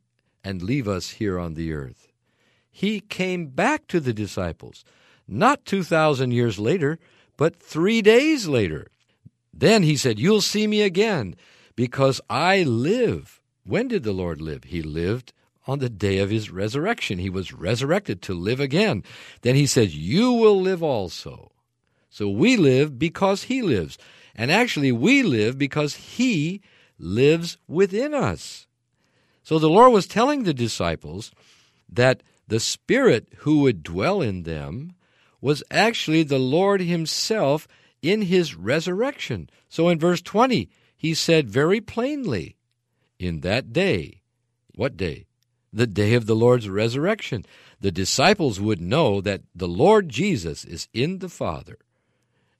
and 0.43 0.61
leave 0.61 0.87
us 0.87 1.11
here 1.11 1.39
on 1.39 1.53
the 1.53 1.73
earth. 1.73 2.07
He 2.69 2.99
came 2.99 3.47
back 3.47 3.87
to 3.87 3.99
the 3.99 4.13
disciples, 4.13 4.83
not 5.27 5.65
2,000 5.65 6.31
years 6.31 6.57
later, 6.57 6.99
but 7.37 7.55
three 7.55 8.01
days 8.01 8.47
later. 8.47 8.87
Then 9.61 9.83
he 9.83 9.95
said, 9.95 10.17
You'll 10.17 10.41
see 10.41 10.65
me 10.65 10.81
again 10.81 11.35
because 11.75 12.19
I 12.27 12.63
live. 12.63 13.39
When 13.63 13.87
did 13.87 14.01
the 14.01 14.11
Lord 14.11 14.41
live? 14.41 14.63
He 14.63 14.81
lived 14.81 15.33
on 15.67 15.77
the 15.77 15.87
day 15.87 16.17
of 16.17 16.31
his 16.31 16.49
resurrection. 16.49 17.19
He 17.19 17.29
was 17.29 17.53
resurrected 17.53 18.23
to 18.23 18.33
live 18.33 18.59
again. 18.59 19.03
Then 19.43 19.53
he 19.53 19.67
says, 19.67 19.95
You 19.95 20.33
will 20.33 20.59
live 20.59 20.81
also. 20.81 21.51
So 22.09 22.27
we 22.27 22.57
live 22.57 22.97
because 22.97 23.43
he 23.43 23.61
lives. 23.61 23.99
And 24.35 24.51
actually, 24.51 24.91
we 24.91 25.21
live 25.21 25.59
because 25.59 25.93
he 25.93 26.61
lives 26.97 27.59
within 27.67 28.15
us. 28.15 28.65
So 29.43 29.59
the 29.59 29.69
Lord 29.69 29.93
was 29.93 30.07
telling 30.07 30.41
the 30.41 30.55
disciples 30.55 31.31
that 31.87 32.23
the 32.47 32.59
Spirit 32.59 33.27
who 33.37 33.59
would 33.59 33.83
dwell 33.83 34.23
in 34.23 34.41
them 34.41 34.95
was 35.39 35.61
actually 35.69 36.23
the 36.23 36.39
Lord 36.39 36.81
Himself 36.81 37.67
in 38.01 38.23
His 38.23 38.55
resurrection. 38.55 39.49
So 39.69 39.89
in 39.89 39.99
verse 39.99 40.21
20, 40.21 40.69
He 40.95 41.13
said 41.13 41.49
very 41.49 41.81
plainly, 41.81 42.55
In 43.19 43.41
that 43.41 43.73
day, 43.73 44.21
what 44.75 44.97
day? 44.97 45.25
The 45.73 45.87
day 45.87 46.13
of 46.13 46.25
the 46.25 46.35
Lord's 46.35 46.67
resurrection. 46.67 47.45
The 47.79 47.91
disciples 47.91 48.59
would 48.59 48.81
know 48.81 49.21
that 49.21 49.41
the 49.55 49.67
Lord 49.67 50.09
Jesus 50.09 50.65
is 50.65 50.87
in 50.93 51.19
the 51.19 51.29
Father, 51.29 51.77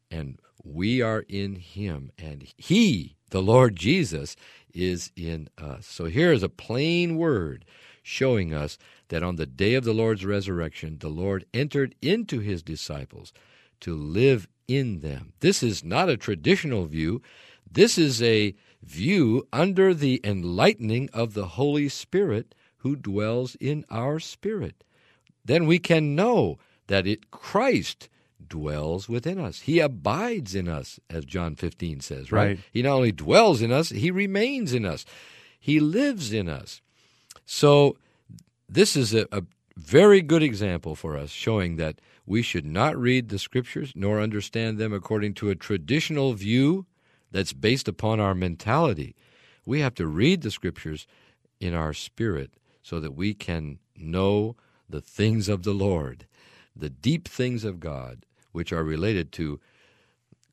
and 0.09 0.39
we 0.63 1.01
are 1.01 1.25
in 1.27 1.55
Him, 1.55 2.11
and 2.17 2.47
He, 2.57 3.15
the 3.29 3.41
Lord 3.41 3.75
Jesus, 3.75 4.35
is 4.73 5.11
in 5.15 5.49
us. 5.57 5.85
So 5.85 6.05
here 6.05 6.31
is 6.31 6.43
a 6.43 6.49
plain 6.49 7.17
word 7.17 7.65
showing 8.03 8.53
us 8.53 8.77
that 9.09 9.23
on 9.23 9.35
the 9.35 9.45
day 9.45 9.75
of 9.75 9.83
the 9.83 9.93
Lord's 9.93 10.25
resurrection, 10.25 10.97
the 10.99 11.09
Lord 11.09 11.45
entered 11.53 11.95
into 12.01 12.39
his 12.39 12.63
disciples 12.63 13.33
to 13.81 13.95
live 13.95 14.47
in 14.77 14.99
them. 14.99 15.33
This 15.39 15.63
is 15.63 15.83
not 15.83 16.09
a 16.09 16.17
traditional 16.17 16.85
view. 16.85 17.21
This 17.69 17.97
is 17.97 18.21
a 18.21 18.55
view 18.83 19.47
under 19.53 19.93
the 19.93 20.19
enlightening 20.23 21.09
of 21.13 21.33
the 21.33 21.47
Holy 21.47 21.89
Spirit 21.89 22.55
who 22.77 22.95
dwells 22.95 23.55
in 23.55 23.85
our 23.89 24.19
spirit. 24.19 24.83
Then 25.45 25.65
we 25.67 25.79
can 25.79 26.15
know 26.15 26.57
that 26.87 27.07
it 27.07 27.31
Christ 27.31 28.09
dwells 28.47 29.07
within 29.07 29.39
us. 29.39 29.61
He 29.61 29.79
abides 29.79 30.55
in 30.55 30.67
us, 30.67 30.99
as 31.09 31.25
John 31.25 31.55
15 31.55 32.01
says, 32.01 32.31
right? 32.31 32.47
Right. 32.47 32.59
He 32.71 32.81
not 32.81 32.95
only 32.95 33.11
dwells 33.11 33.61
in 33.61 33.71
us, 33.71 33.89
he 33.89 34.11
remains 34.11 34.73
in 34.73 34.85
us. 34.85 35.05
He 35.59 35.79
lives 35.79 36.33
in 36.33 36.49
us. 36.49 36.81
So 37.45 37.97
this 38.67 38.95
is 38.95 39.13
a, 39.13 39.27
a 39.31 39.43
very 39.77 40.21
good 40.21 40.43
example 40.43 40.95
for 40.95 41.17
us, 41.17 41.29
showing 41.29 41.77
that 41.77 42.01
we 42.25 42.41
should 42.41 42.65
not 42.65 42.97
read 42.97 43.29
the 43.29 43.39
scriptures 43.39 43.93
nor 43.95 44.19
understand 44.19 44.77
them 44.77 44.93
according 44.93 45.33
to 45.35 45.49
a 45.49 45.55
traditional 45.55 46.33
view 46.33 46.85
that's 47.31 47.53
based 47.53 47.87
upon 47.87 48.19
our 48.19 48.35
mentality. 48.35 49.15
We 49.65 49.79
have 49.81 49.95
to 49.95 50.07
read 50.07 50.41
the 50.41 50.51
scriptures 50.51 51.07
in 51.59 51.73
our 51.73 51.93
spirit 51.93 52.51
so 52.81 52.99
that 52.99 53.15
we 53.15 53.33
can 53.33 53.79
know 53.95 54.55
the 54.89 55.01
things 55.01 55.47
of 55.47 55.63
the 55.63 55.73
Lord, 55.73 56.27
the 56.75 56.89
deep 56.89 57.27
things 57.27 57.63
of 57.63 57.79
God, 57.79 58.25
which 58.51 58.73
are 58.73 58.83
related 58.83 59.31
to 59.33 59.59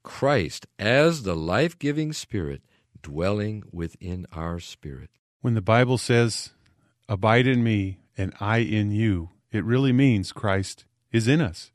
Christ 0.02 0.66
as 0.78 1.22
the 1.22 1.34
life 1.34 1.78
giving 1.78 2.12
Spirit 2.12 2.62
dwelling 3.02 3.62
within 3.72 4.26
our 4.32 4.58
spirit. 4.60 5.10
When 5.40 5.54
the 5.54 5.60
Bible 5.60 5.98
says, 5.98 6.50
Abide 7.08 7.46
in 7.46 7.62
me 7.62 8.00
and 8.16 8.32
I 8.40 8.58
in 8.58 8.90
you, 8.90 9.30
it 9.50 9.64
really 9.64 9.92
means 9.92 10.32
Christ 10.32 10.84
is 11.12 11.28
in 11.28 11.40
us. 11.40 11.70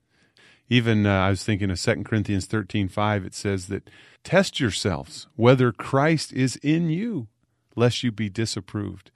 Even 0.69 1.05
uh, 1.05 1.11
I 1.11 1.29
was 1.29 1.43
thinking 1.43 1.69
of 1.69 1.79
2 1.79 2.03
Corinthians 2.03 2.47
13:5 2.47 3.25
it 3.25 3.33
says 3.33 3.67
that 3.67 3.89
test 4.23 4.59
yourselves 4.59 5.27
whether 5.35 5.71
Christ 5.71 6.31
is 6.33 6.55
in 6.57 6.89
you 6.89 7.27
lest 7.75 8.03
you 8.03 8.11
be 8.11 8.29
disapproved. 8.29 9.11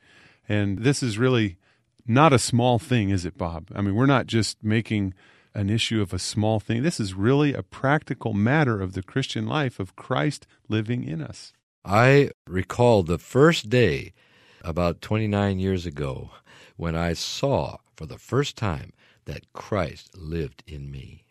And 0.49 0.79
this 0.79 1.03
is 1.03 1.17
really 1.17 1.57
not 2.05 2.33
a 2.33 2.39
small 2.39 2.79
thing, 2.79 3.09
is 3.09 3.25
it, 3.25 3.37
Bob? 3.37 3.67
I 3.75 3.81
mean, 3.81 3.95
we're 3.95 4.05
not 4.05 4.27
just 4.27 4.63
making 4.63 5.13
an 5.53 5.69
issue 5.69 6.01
of 6.01 6.13
a 6.13 6.19
small 6.19 6.59
thing. 6.59 6.83
This 6.83 6.99
is 6.99 7.13
really 7.13 7.53
a 7.53 7.63
practical 7.63 8.33
matter 8.33 8.81
of 8.81 8.93
the 8.93 9.03
Christian 9.03 9.47
life 9.47 9.79
of 9.79 9.95
Christ 9.95 10.47
living 10.69 11.03
in 11.03 11.21
us. 11.21 11.53
I 11.83 12.31
recall 12.45 13.03
the 13.03 13.17
first 13.17 13.69
day 13.69 14.13
about 14.61 15.01
29 15.01 15.59
years 15.59 15.85
ago 15.85 16.31
when 16.75 16.95
I 16.95 17.13
saw 17.13 17.77
for 17.95 18.05
the 18.05 18.17
first 18.17 18.55
time 18.55 18.93
that 19.27 19.53
Christ 19.53 20.17
lived 20.17 20.63
in 20.65 20.89
me. 20.89 21.23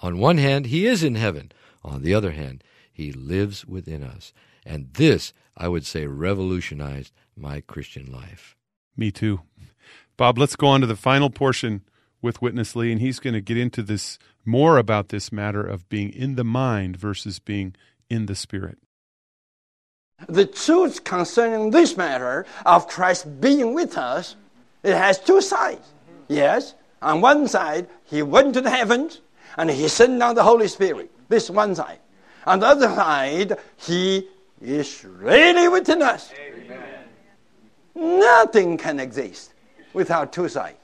On 0.00 0.18
one 0.18 0.38
hand, 0.38 0.66
he 0.66 0.86
is 0.86 1.02
in 1.02 1.16
heaven. 1.16 1.50
On 1.82 2.02
the 2.02 2.14
other 2.14 2.30
hand, 2.30 2.62
he 2.92 3.12
lives 3.12 3.66
within 3.66 4.02
us. 4.02 4.32
And 4.64 4.92
this, 4.94 5.32
I 5.56 5.68
would 5.68 5.84
say, 5.84 6.06
revolutionized 6.06 7.12
my 7.36 7.60
Christian 7.60 8.10
life. 8.12 8.56
Me 8.96 9.10
too. 9.10 9.40
Bob, 10.16 10.38
let's 10.38 10.56
go 10.56 10.68
on 10.68 10.80
to 10.82 10.86
the 10.86 10.96
final 10.96 11.30
portion 11.30 11.82
with 12.22 12.40
Witness 12.40 12.76
Lee, 12.76 12.92
and 12.92 13.00
he's 13.00 13.18
going 13.18 13.34
to 13.34 13.40
get 13.40 13.58
into 13.58 13.82
this 13.82 14.18
more 14.44 14.78
about 14.78 15.08
this 15.08 15.32
matter 15.32 15.66
of 15.66 15.88
being 15.88 16.10
in 16.10 16.36
the 16.36 16.44
mind 16.44 16.96
versus 16.96 17.38
being 17.38 17.74
in 18.08 18.26
the 18.26 18.34
spirit. 18.34 18.78
The 20.28 20.46
truth 20.46 21.04
concerning 21.04 21.70
this 21.70 21.96
matter 21.96 22.46
of 22.64 22.86
Christ 22.88 23.40
being 23.40 23.74
with 23.74 23.98
us, 23.98 24.36
it 24.82 24.94
has 24.94 25.18
two 25.18 25.40
sides. 25.40 25.86
Yes, 26.28 26.74
on 27.04 27.20
one 27.20 27.46
side, 27.46 27.86
he 28.04 28.22
went 28.22 28.54
to 28.54 28.62
the 28.62 28.70
heavens 28.70 29.20
and 29.58 29.70
he 29.70 29.88
sent 29.88 30.18
down 30.18 30.34
the 30.34 30.42
Holy 30.42 30.66
Spirit. 30.68 31.10
This 31.28 31.50
one 31.50 31.74
side. 31.74 31.98
On 32.46 32.58
the 32.60 32.66
other 32.66 32.88
side, 32.88 33.58
he 33.76 34.26
is 34.60 35.04
really 35.04 35.68
within 35.68 36.00
us. 36.00 36.32
Nothing 37.94 38.78
can 38.78 38.98
exist 38.98 39.52
without 39.92 40.32
two 40.32 40.48
sides. 40.48 40.78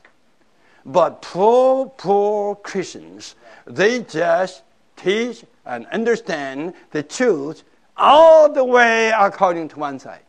But 0.85 1.23
poor, 1.23 1.87
poor 1.87 2.55
Christians, 2.57 3.35
they 3.67 4.01
just 4.01 4.63
teach 4.97 5.45
and 5.65 5.87
understand 5.87 6.75
the 6.91 7.03
truth 7.03 7.65
all 7.97 8.53
the 8.53 8.65
way 8.65 9.11
according 9.17 9.69
to 9.69 9.79
one 9.79 9.99
side. 9.99 10.25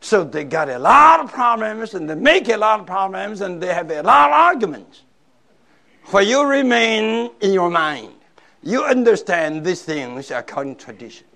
So 0.00 0.24
they 0.24 0.44
got 0.44 0.68
a 0.68 0.78
lot 0.78 1.20
of 1.20 1.32
problems 1.32 1.94
and 1.94 2.08
they 2.08 2.14
make 2.14 2.48
a 2.48 2.56
lot 2.56 2.80
of 2.80 2.86
problems 2.86 3.40
and 3.40 3.62
they 3.62 3.72
have 3.72 3.90
a 3.90 4.02
lot 4.02 4.30
of 4.30 4.34
arguments. 4.34 5.02
Where 6.10 6.22
you 6.22 6.44
remain 6.44 7.30
in 7.40 7.52
your 7.52 7.70
mind, 7.70 8.12
you 8.62 8.84
understand 8.84 9.64
these 9.64 9.82
things 9.82 10.30
according 10.30 10.76
to 10.76 10.84
tradition. 10.84 11.26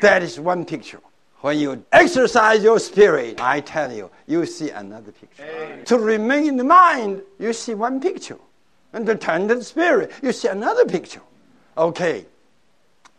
That 0.00 0.22
is 0.22 0.40
one 0.40 0.64
picture. 0.64 1.00
When 1.40 1.58
you 1.58 1.84
exercise 1.92 2.62
your 2.62 2.80
spirit, 2.80 3.40
I 3.40 3.60
tell 3.60 3.92
you, 3.92 4.10
you 4.26 4.44
see 4.46 4.70
another 4.70 5.12
picture. 5.12 5.82
To 5.84 5.98
remain 5.98 6.48
in 6.48 6.56
the 6.56 6.64
mind, 6.64 7.22
you 7.38 7.52
see 7.52 7.74
one 7.74 8.00
picture. 8.00 8.38
And 8.92 9.06
to 9.06 9.14
turn 9.14 9.46
to 9.48 9.54
the 9.54 9.64
spirit, 9.64 10.10
you 10.22 10.32
see 10.32 10.48
another 10.48 10.84
picture. 10.84 11.22
Okay. 11.78 12.26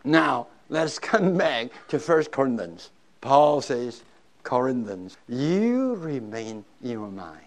Now, 0.03 0.47
let's 0.69 0.99
come 1.11 1.37
back 1.37 1.69
to 1.87 1.99
1 1.99 2.25
Corinthians. 2.25 2.91
Paul 3.21 3.61
says, 3.61 4.03
Corinthians, 4.43 5.17
you 5.29 5.95
remain 5.95 6.65
in 6.83 6.91
your 6.91 7.09
mind. 7.09 7.41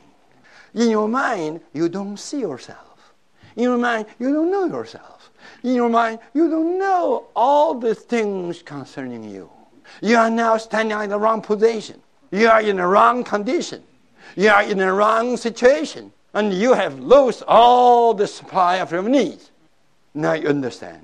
In 0.75 0.91
your 0.91 1.09
mind, 1.09 1.61
you 1.73 1.89
don't 1.89 2.17
see 2.17 2.41
yourself. 2.41 2.90
In 3.57 3.65
your 3.65 3.79
mind, 3.79 4.07
you 4.19 4.33
don't 4.33 4.51
know 4.51 4.67
yourself. 4.67 5.31
In 5.63 5.75
your 5.75 5.89
mind, 5.89 6.19
you 6.35 6.49
don't 6.51 6.79
know 6.79 7.27
all 7.35 7.75
the 7.75 7.95
things 7.95 8.63
concerning 8.63 9.25
you. 9.25 9.51
You 10.03 10.17
are 10.17 10.31
now 10.31 10.57
standing 10.57 10.99
in 11.01 11.11
the 11.11 11.19
wrong 11.19 11.43
position. 11.43 12.01
You 12.31 12.49
are 12.49 12.63
in 12.63 12.77
the 12.77 12.87
wrong 12.87 13.25
condition. 13.25 13.83
You 14.37 14.51
are 14.51 14.63
in 14.63 14.79
the 14.79 14.93
wrong 14.93 15.37
situation. 15.37 16.13
and 16.33 16.55
you 16.55 16.75
have 16.75 16.99
lost 17.01 17.43
all 17.49 18.15
the 18.15 18.27
supply 18.27 18.77
of 18.77 18.93
your 18.93 19.03
needs. 19.03 19.51
Now 20.15 20.35
you 20.35 20.49
understand 20.49 21.03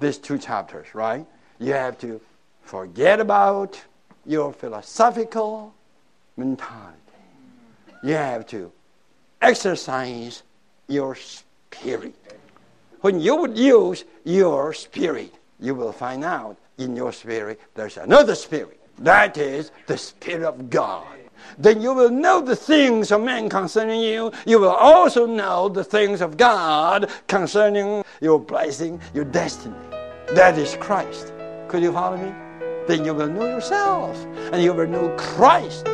these 0.00 0.18
two 0.18 0.38
chapters, 0.38 0.94
right? 0.94 1.24
You 1.58 1.72
have 1.72 1.98
to 2.00 2.20
forget 2.62 3.20
about 3.20 3.80
your 4.26 4.52
philosophical 4.52 5.72
mentality. 6.36 6.98
You 8.02 8.14
have 8.14 8.46
to 8.48 8.70
exercise 9.40 10.42
your 10.88 11.14
spirit. 11.14 11.45
When 13.00 13.20
you 13.20 13.36
would 13.36 13.56
use 13.56 14.04
your 14.24 14.72
spirit, 14.72 15.34
you 15.60 15.74
will 15.74 15.92
find 15.92 16.24
out 16.24 16.56
in 16.78 16.96
your 16.96 17.12
spirit 17.12 17.60
there's 17.74 17.96
another 17.96 18.34
spirit. 18.34 18.80
That 18.98 19.36
is 19.36 19.72
the 19.86 19.98
Spirit 19.98 20.42
of 20.42 20.70
God. 20.70 21.06
Then 21.58 21.80
you 21.80 21.92
will 21.92 22.10
know 22.10 22.40
the 22.40 22.56
things 22.56 23.12
of 23.12 23.22
man 23.22 23.48
concerning 23.48 24.00
you. 24.00 24.32
You 24.46 24.58
will 24.58 24.70
also 24.70 25.26
know 25.26 25.68
the 25.68 25.84
things 25.84 26.20
of 26.20 26.36
God 26.36 27.10
concerning 27.28 28.02
your 28.20 28.40
blessing, 28.40 29.00
your 29.14 29.24
destiny. 29.24 29.76
That 30.34 30.58
is 30.58 30.76
Christ. 30.80 31.32
Could 31.68 31.82
you 31.82 31.92
follow 31.92 32.16
me? 32.16 32.32
Then 32.88 33.04
you 33.04 33.14
will 33.14 33.28
know 33.28 33.46
yourself 33.46 34.16
and 34.52 34.62
you 34.62 34.72
will 34.72 34.86
know 34.86 35.14
Christ. 35.16 35.86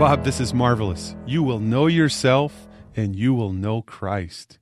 Bob, 0.00 0.24
this 0.24 0.40
is 0.40 0.54
marvelous. 0.54 1.14
You 1.26 1.42
will 1.42 1.58
know 1.58 1.86
yourself 1.86 2.66
and 2.96 3.14
you 3.14 3.34
will 3.34 3.52
know 3.52 3.82
Christ. 3.82 4.58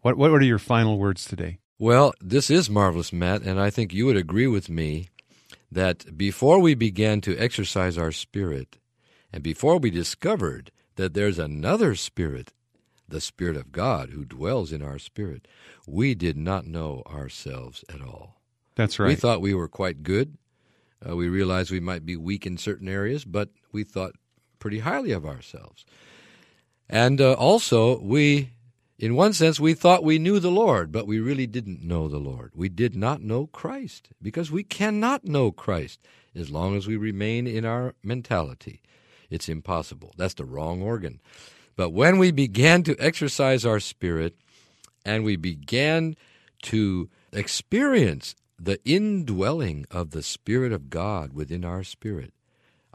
What, 0.00 0.18
what 0.18 0.32
are 0.32 0.42
your 0.42 0.58
final 0.58 0.98
words 0.98 1.24
today? 1.24 1.60
Well, 1.78 2.12
this 2.20 2.50
is 2.50 2.68
marvelous, 2.68 3.12
Matt, 3.12 3.42
and 3.42 3.60
I 3.60 3.70
think 3.70 3.94
you 3.94 4.06
would 4.06 4.16
agree 4.16 4.48
with 4.48 4.68
me 4.68 5.08
that 5.70 6.18
before 6.18 6.58
we 6.58 6.74
began 6.74 7.20
to 7.20 7.38
exercise 7.38 7.96
our 7.96 8.10
spirit, 8.10 8.78
and 9.32 9.40
before 9.40 9.78
we 9.78 9.88
discovered 9.88 10.72
that 10.96 11.14
there's 11.14 11.38
another 11.38 11.94
spirit, 11.94 12.52
the 13.08 13.20
Spirit 13.20 13.56
of 13.56 13.70
God, 13.70 14.10
who 14.10 14.24
dwells 14.24 14.72
in 14.72 14.82
our 14.82 14.98
spirit, 14.98 15.46
we 15.86 16.16
did 16.16 16.36
not 16.36 16.66
know 16.66 17.04
ourselves 17.06 17.84
at 17.88 18.02
all. 18.02 18.40
That's 18.74 18.98
right. 18.98 19.10
We 19.10 19.14
thought 19.14 19.40
we 19.40 19.54
were 19.54 19.68
quite 19.68 20.02
good. 20.02 20.36
Uh, 21.08 21.14
we 21.14 21.28
realized 21.28 21.70
we 21.70 21.78
might 21.78 22.04
be 22.04 22.16
weak 22.16 22.46
in 22.46 22.58
certain 22.58 22.88
areas, 22.88 23.24
but 23.24 23.50
we 23.70 23.84
thought 23.84 24.16
pretty 24.58 24.80
highly 24.80 25.12
of 25.12 25.24
ourselves. 25.26 25.84
And 26.88 27.20
uh, 27.20 27.34
also, 27.34 28.00
we 28.00 28.50
in 28.98 29.14
one 29.14 29.34
sense, 29.34 29.60
we 29.60 29.74
thought 29.74 30.04
we 30.04 30.18
knew 30.18 30.40
the 30.40 30.50
Lord, 30.50 30.90
but 30.90 31.06
we 31.06 31.20
really 31.20 31.46
didn't 31.46 31.82
know 31.82 32.08
the 32.08 32.18
Lord. 32.18 32.52
We 32.54 32.70
did 32.70 32.96
not 32.96 33.20
know 33.20 33.46
Christ 33.46 34.08
because 34.22 34.50
we 34.50 34.62
cannot 34.62 35.24
know 35.24 35.52
Christ 35.52 36.00
as 36.34 36.50
long 36.50 36.76
as 36.76 36.86
we 36.86 36.96
remain 36.96 37.46
in 37.46 37.66
our 37.66 37.94
mentality. 38.02 38.80
It's 39.28 39.50
impossible. 39.50 40.14
That's 40.16 40.34
the 40.34 40.46
wrong 40.46 40.80
organ. 40.80 41.20
But 41.76 41.90
when 41.90 42.16
we 42.16 42.30
began 42.30 42.82
to 42.84 42.96
exercise 42.98 43.66
our 43.66 43.80
spirit 43.80 44.34
and 45.04 45.24
we 45.24 45.36
began 45.36 46.16
to 46.62 47.10
experience 47.32 48.34
the 48.58 48.80
indwelling 48.86 49.84
of 49.90 50.12
the 50.12 50.22
Spirit 50.22 50.72
of 50.72 50.88
God 50.88 51.34
within 51.34 51.66
our 51.66 51.84
spirit, 51.84 52.32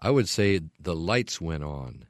I 0.01 0.09
would 0.09 0.27
say 0.27 0.61
the 0.79 0.95
lights 0.95 1.39
went 1.39 1.63
on 1.63 2.05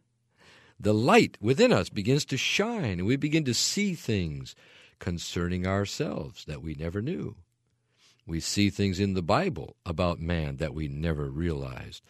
the 0.81 0.93
light 0.93 1.37
within 1.39 1.71
us 1.71 1.89
begins 1.89 2.25
to 2.25 2.37
shine, 2.37 2.99
and 2.99 3.05
we 3.05 3.15
begin 3.15 3.45
to 3.45 3.53
see 3.53 3.93
things 3.93 4.55
concerning 4.97 5.67
ourselves 5.67 6.45
that 6.45 6.63
we 6.63 6.73
never 6.73 7.01
knew. 7.01 7.35
We 8.25 8.39
see 8.39 8.69
things 8.69 8.99
in 8.99 9.13
the 9.13 9.21
Bible 9.21 9.75
about 9.85 10.19
man 10.19 10.57
that 10.57 10.73
we 10.73 10.87
never 10.87 11.29
realized. 11.29 12.03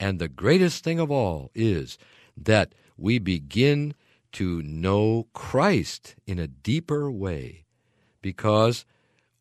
And 0.00 0.18
the 0.18 0.28
greatest 0.28 0.82
thing 0.82 0.98
of 0.98 1.10
all 1.10 1.50
is 1.54 1.98
that 2.36 2.74
we 2.96 3.18
begin 3.18 3.94
to 4.32 4.62
know 4.62 5.28
Christ 5.32 6.16
in 6.26 6.38
a 6.38 6.48
deeper 6.48 7.10
way 7.10 7.64
because 8.22 8.84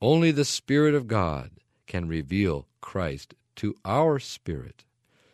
only 0.02 0.32
the 0.32 0.46
Spirit 0.46 0.94
of 0.94 1.08
God 1.08 1.52
can 1.88 2.08
reveal 2.08 2.68
Christ 2.82 3.34
to 3.58 3.76
our 3.84 4.20
spirit. 4.20 4.84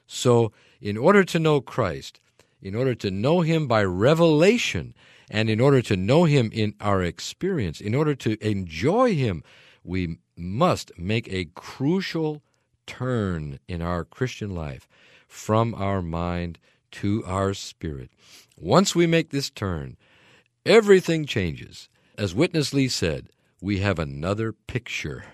So, 0.07 0.51
in 0.81 0.97
order 0.97 1.23
to 1.23 1.39
know 1.39 1.61
Christ, 1.61 2.19
in 2.61 2.75
order 2.75 2.95
to 2.95 3.11
know 3.11 3.41
Him 3.41 3.67
by 3.67 3.83
revelation, 3.83 4.93
and 5.29 5.49
in 5.49 5.59
order 5.59 5.81
to 5.83 5.95
know 5.95 6.25
Him 6.25 6.49
in 6.53 6.75
our 6.79 7.01
experience, 7.01 7.81
in 7.81 7.95
order 7.95 8.15
to 8.15 8.37
enjoy 8.47 9.15
Him, 9.15 9.43
we 9.83 10.17
must 10.35 10.91
make 10.97 11.31
a 11.31 11.49
crucial 11.55 12.41
turn 12.85 13.59
in 13.67 13.81
our 13.81 14.05
Christian 14.05 14.53
life 14.53 14.87
from 15.27 15.73
our 15.75 16.01
mind 16.01 16.59
to 16.91 17.23
our 17.25 17.53
spirit. 17.53 18.09
Once 18.57 18.95
we 18.95 19.07
make 19.07 19.29
this 19.29 19.49
turn, 19.49 19.97
everything 20.65 21.25
changes. 21.25 21.89
As 22.17 22.33
Witness 22.33 22.73
Lee 22.73 22.87
said, 22.87 23.29
we 23.61 23.79
have 23.79 23.99
another 23.99 24.53
picture. 24.53 25.25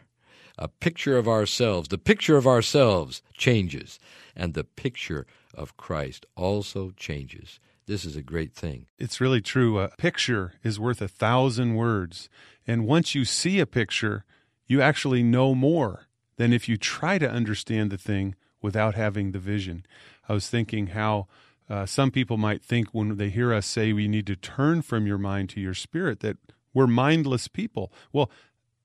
A 0.58 0.68
picture 0.68 1.18
of 1.18 1.28
ourselves. 1.28 1.90
The 1.90 1.98
picture 1.98 2.38
of 2.38 2.48
ourselves 2.48 3.22
changes, 3.38 4.00
and 4.36 4.54
the 4.54 4.64
picture 4.64 5.26
of 5.54 5.78
Christ 5.78 6.26
also 6.36 6.92
changes. 6.92 7.60
This 7.88 8.06
is 8.06 8.16
a 8.16 8.22
great 8.22 8.54
thing. 8.54 8.88
It's 8.98 9.20
really 9.20 9.42
true. 9.42 9.80
A 9.80 9.90
picture 9.98 10.54
is 10.64 10.80
worth 10.80 11.02
a 11.02 11.08
thousand 11.08 11.76
words. 11.76 12.30
And 12.66 12.86
once 12.86 13.16
you 13.16 13.26
see 13.26 13.60
a 13.60 13.66
picture, 13.66 14.24
you 14.68 14.82
actually 14.82 15.24
know 15.24 15.54
more 15.56 16.08
than 16.38 16.54
if 16.54 16.70
you 16.70 16.78
try 16.78 17.18
to 17.18 17.30
understand 17.30 17.92
the 17.92 17.98
thing 17.98 18.36
without 18.62 18.96
having 18.96 19.32
the 19.32 19.40
vision. 19.40 19.86
I 20.30 20.34
was 20.34 20.48
thinking 20.48 20.88
how 20.88 21.28
uh, 21.70 21.86
some 21.86 22.12
people 22.12 22.38
might 22.38 22.64
think 22.64 22.90
when 22.94 23.18
they 23.18 23.30
hear 23.30 23.54
us 23.54 23.66
say 23.66 23.94
we 23.94 24.08
need 24.08 24.28
to 24.28 24.36
turn 24.36 24.82
from 24.82 25.08
your 25.08 25.18
mind 25.18 25.50
to 25.50 25.62
your 25.62 25.74
spirit 25.74 26.20
that 26.20 26.38
we're 26.74 26.88
mindless 26.88 27.48
people. 27.48 27.92
Well, 28.14 28.30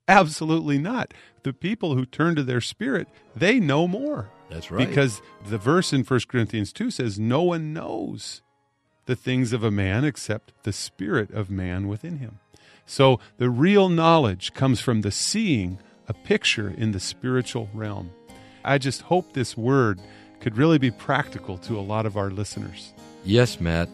absolutely 0.09 0.79
not. 0.79 1.13
The 1.43 1.53
people 1.53 1.95
who 1.95 2.07
turn 2.07 2.35
to 2.37 2.43
their 2.43 2.61
spirit, 2.61 3.09
they 3.35 3.61
know 3.61 3.87
more. 3.87 4.31
That's 4.51 4.71
right. 4.71 4.87
Because 4.87 5.23
the 5.47 5.59
verse 5.59 5.93
in 5.93 6.05
1 6.05 6.21
Corinthians 6.29 6.73
2 6.73 6.91
says, 6.91 7.19
No 7.19 7.43
one 7.43 7.73
knows 7.73 8.43
the 9.07 9.17
things 9.17 9.53
of 9.53 9.65
a 9.65 9.71
man 9.71 10.05
except 10.05 10.53
the 10.65 10.73
spirit 10.73 11.31
of 11.31 11.51
man 11.51 11.89
within 11.89 12.19
him. 12.19 12.39
So 12.85 13.19
the 13.39 13.51
real 13.51 13.89
knowledge 13.89 14.55
comes 14.55 14.81
from 14.81 15.01
the 15.01 15.11
seeing 15.11 15.79
a 16.09 16.15
picture 16.15 16.73
in 16.77 16.93
the 16.93 17.01
spiritual 17.01 17.69
realm. 17.75 18.11
I 18.65 18.79
just 18.79 19.03
hope 19.03 19.33
this 19.33 19.57
word 19.57 20.01
could 20.41 20.57
really 20.57 20.79
be 20.79 20.91
practical 20.91 21.59
to 21.59 21.79
a 21.79 21.81
lot 21.81 22.07
of 22.07 22.17
our 22.17 22.31
listeners. 22.31 22.93
Yes, 23.25 23.61
Matt. 23.61 23.89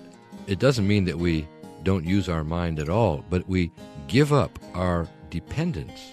It 0.47 0.59
doesn't 0.59 0.87
mean 0.87 1.05
that 1.05 1.19
we 1.19 1.47
don't 1.83 2.05
use 2.05 2.29
our 2.29 2.45
mind 2.45 2.79
at 2.79 2.89
all, 2.89 3.25
but 3.31 3.49
we 3.49 3.71
give 4.09 4.33
up 4.33 4.59
our 4.75 5.09
dependence 5.33 6.13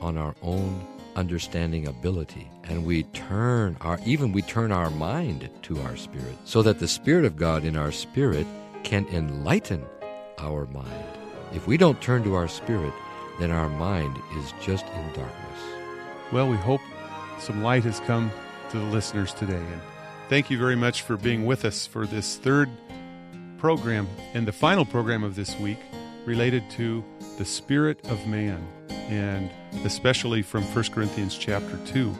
on 0.00 0.16
our 0.16 0.36
own 0.42 0.86
understanding 1.16 1.88
ability 1.88 2.48
and 2.68 2.86
we 2.86 3.02
turn 3.02 3.76
our 3.80 3.98
even 4.06 4.30
we 4.30 4.40
turn 4.42 4.70
our 4.70 4.90
mind 4.90 5.50
to 5.60 5.76
our 5.80 5.96
spirit 5.96 6.36
so 6.44 6.62
that 6.62 6.78
the 6.78 6.86
spirit 6.86 7.24
of 7.24 7.36
god 7.36 7.64
in 7.64 7.76
our 7.76 7.90
spirit 7.90 8.46
can 8.84 9.04
enlighten 9.08 9.84
our 10.38 10.66
mind. 10.66 11.04
If 11.52 11.66
we 11.66 11.76
don't 11.76 12.00
turn 12.00 12.22
to 12.22 12.36
our 12.36 12.46
spirit 12.46 12.94
then 13.40 13.50
our 13.50 13.68
mind 13.68 14.16
is 14.36 14.54
just 14.62 14.86
in 14.86 15.06
darkness. 15.14 15.60
Well 16.30 16.48
we 16.48 16.56
hope 16.56 16.80
some 17.40 17.64
light 17.64 17.82
has 17.82 17.98
come 18.00 18.30
to 18.70 18.78
the 18.78 18.84
listeners 18.84 19.34
today 19.34 19.56
and 19.56 19.80
thank 20.28 20.48
you 20.48 20.58
very 20.58 20.76
much 20.76 21.02
for 21.02 21.16
being 21.16 21.44
with 21.44 21.64
us 21.64 21.88
for 21.88 22.06
this 22.06 22.36
third 22.36 22.70
program 23.58 24.06
and 24.32 24.46
the 24.46 24.52
final 24.52 24.84
program 24.84 25.24
of 25.24 25.34
this 25.34 25.58
week 25.58 25.80
related 26.24 26.70
to 26.70 27.04
the 27.40 27.46
spirit 27.46 27.98
of 28.10 28.26
man 28.26 28.62
and 29.08 29.50
especially 29.86 30.42
from 30.42 30.62
1 30.62 30.84
Corinthians 30.90 31.38
chapter 31.38 31.78
2. 31.86 32.14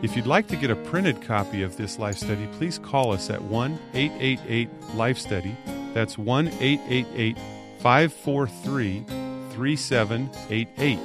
If 0.00 0.16
you'd 0.16 0.26
like 0.26 0.46
to 0.46 0.56
get 0.56 0.70
a 0.70 0.76
printed 0.76 1.20
copy 1.20 1.62
of 1.62 1.76
this 1.76 1.98
life 1.98 2.16
study, 2.16 2.48
please 2.52 2.78
call 2.78 3.12
us 3.12 3.28
at 3.28 3.42
1 3.42 3.78
888 3.92 4.70
Life 4.94 5.18
Study. 5.18 5.54
That's 5.92 6.16
1 6.16 6.48
888 6.48 7.36
543 7.80 9.04
3788. 9.50 10.98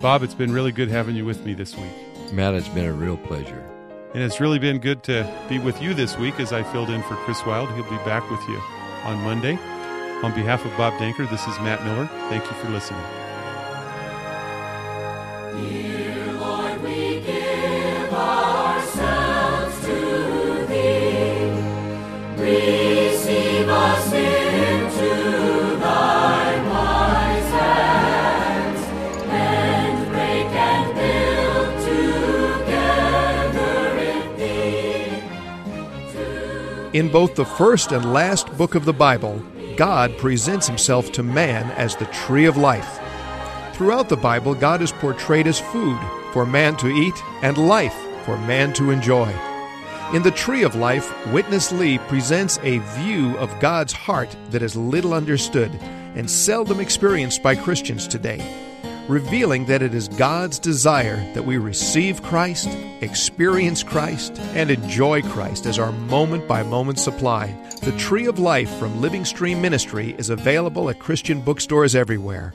Bob, 0.00 0.24
it's 0.24 0.34
been 0.34 0.52
really 0.52 0.72
good 0.72 0.88
having 0.88 1.14
you 1.14 1.24
with 1.24 1.44
me 1.44 1.54
this 1.54 1.76
week. 1.76 2.32
Matt, 2.32 2.54
it's 2.54 2.66
been 2.66 2.86
a 2.86 2.92
real 2.92 3.18
pleasure. 3.18 3.64
And 4.14 4.22
it's 4.24 4.40
really 4.40 4.58
been 4.58 4.78
good 4.78 5.04
to 5.04 5.32
be 5.48 5.60
with 5.60 5.80
you 5.80 5.94
this 5.94 6.18
week 6.18 6.40
as 6.40 6.52
I 6.52 6.64
filled 6.64 6.90
in 6.90 7.04
for 7.04 7.14
Chris 7.18 7.46
Wilde. 7.46 7.70
He'll 7.70 7.84
be 7.84 8.04
back 8.04 8.28
with 8.28 8.40
you 8.48 8.60
on 9.04 9.22
Monday. 9.22 9.56
On 10.22 10.32
behalf 10.34 10.64
of 10.64 10.74
Bob 10.78 10.94
Danker, 10.94 11.28
this 11.30 11.46
is 11.46 11.58
Matt 11.60 11.84
Miller. 11.84 12.08
Thank 12.30 12.44
you 12.46 12.52
for 12.56 12.70
listening. 12.70 13.02
Dear 15.54 16.32
Lord, 16.32 16.82
we 16.82 17.20
give 17.20 18.12
ourselves 18.12 19.78
to 19.84 20.66
Thee. 20.66 21.50
Receive 22.42 23.68
us 23.68 24.12
into 24.12 25.76
Thy 25.76 26.62
wise 26.70 27.50
hands, 27.50 28.80
and 29.28 30.08
break 30.08 30.46
and 30.46 30.94
build 30.96 31.78
together 32.64 33.76
Thee. 36.92 36.98
In 36.98 37.08
both 37.12 37.34
the 37.34 37.44
first 37.44 37.92
and 37.92 38.12
last 38.14 38.56
book 38.56 38.74
of 38.74 38.86
the 38.86 38.94
Bible, 38.94 39.42
God 39.76 40.16
presents 40.16 40.66
himself 40.66 41.12
to 41.12 41.22
man 41.22 41.70
as 41.72 41.96
the 41.96 42.06
tree 42.06 42.46
of 42.46 42.56
life. 42.56 42.98
Throughout 43.74 44.08
the 44.08 44.16
Bible, 44.16 44.54
God 44.54 44.80
is 44.80 44.90
portrayed 44.90 45.46
as 45.46 45.60
food 45.60 46.00
for 46.32 46.46
man 46.46 46.76
to 46.78 46.88
eat 46.88 47.14
and 47.42 47.58
life 47.58 47.94
for 48.24 48.38
man 48.38 48.72
to 48.74 48.90
enjoy. 48.90 49.30
In 50.14 50.22
The 50.22 50.30
Tree 50.30 50.62
of 50.62 50.74
Life, 50.74 51.12
Witness 51.32 51.72
Lee 51.72 51.98
presents 51.98 52.58
a 52.62 52.78
view 52.78 53.36
of 53.36 53.60
God's 53.60 53.92
heart 53.92 54.34
that 54.50 54.62
is 54.62 54.76
little 54.76 55.12
understood 55.12 55.70
and 56.14 56.30
seldom 56.30 56.80
experienced 56.80 57.42
by 57.42 57.54
Christians 57.54 58.08
today, 58.08 58.38
revealing 59.08 59.66
that 59.66 59.82
it 59.82 59.94
is 59.94 60.08
God's 60.08 60.58
desire 60.58 61.16
that 61.34 61.44
we 61.44 61.58
receive 61.58 62.22
Christ, 62.22 62.68
experience 63.00 63.82
Christ, 63.82 64.38
and 64.54 64.70
enjoy 64.70 65.22
Christ 65.22 65.66
as 65.66 65.78
our 65.78 65.92
moment 65.92 66.48
by 66.48 66.62
moment 66.62 66.98
supply. 66.98 67.54
The 67.82 67.96
Tree 67.98 68.26
of 68.26 68.38
Life 68.38 68.70
from 68.78 69.00
Living 69.00 69.24
Stream 69.24 69.60
Ministry 69.60 70.14
is 70.18 70.30
available 70.30 70.90
at 70.90 70.98
Christian 70.98 71.40
bookstores 71.40 71.94
everywhere. 71.94 72.52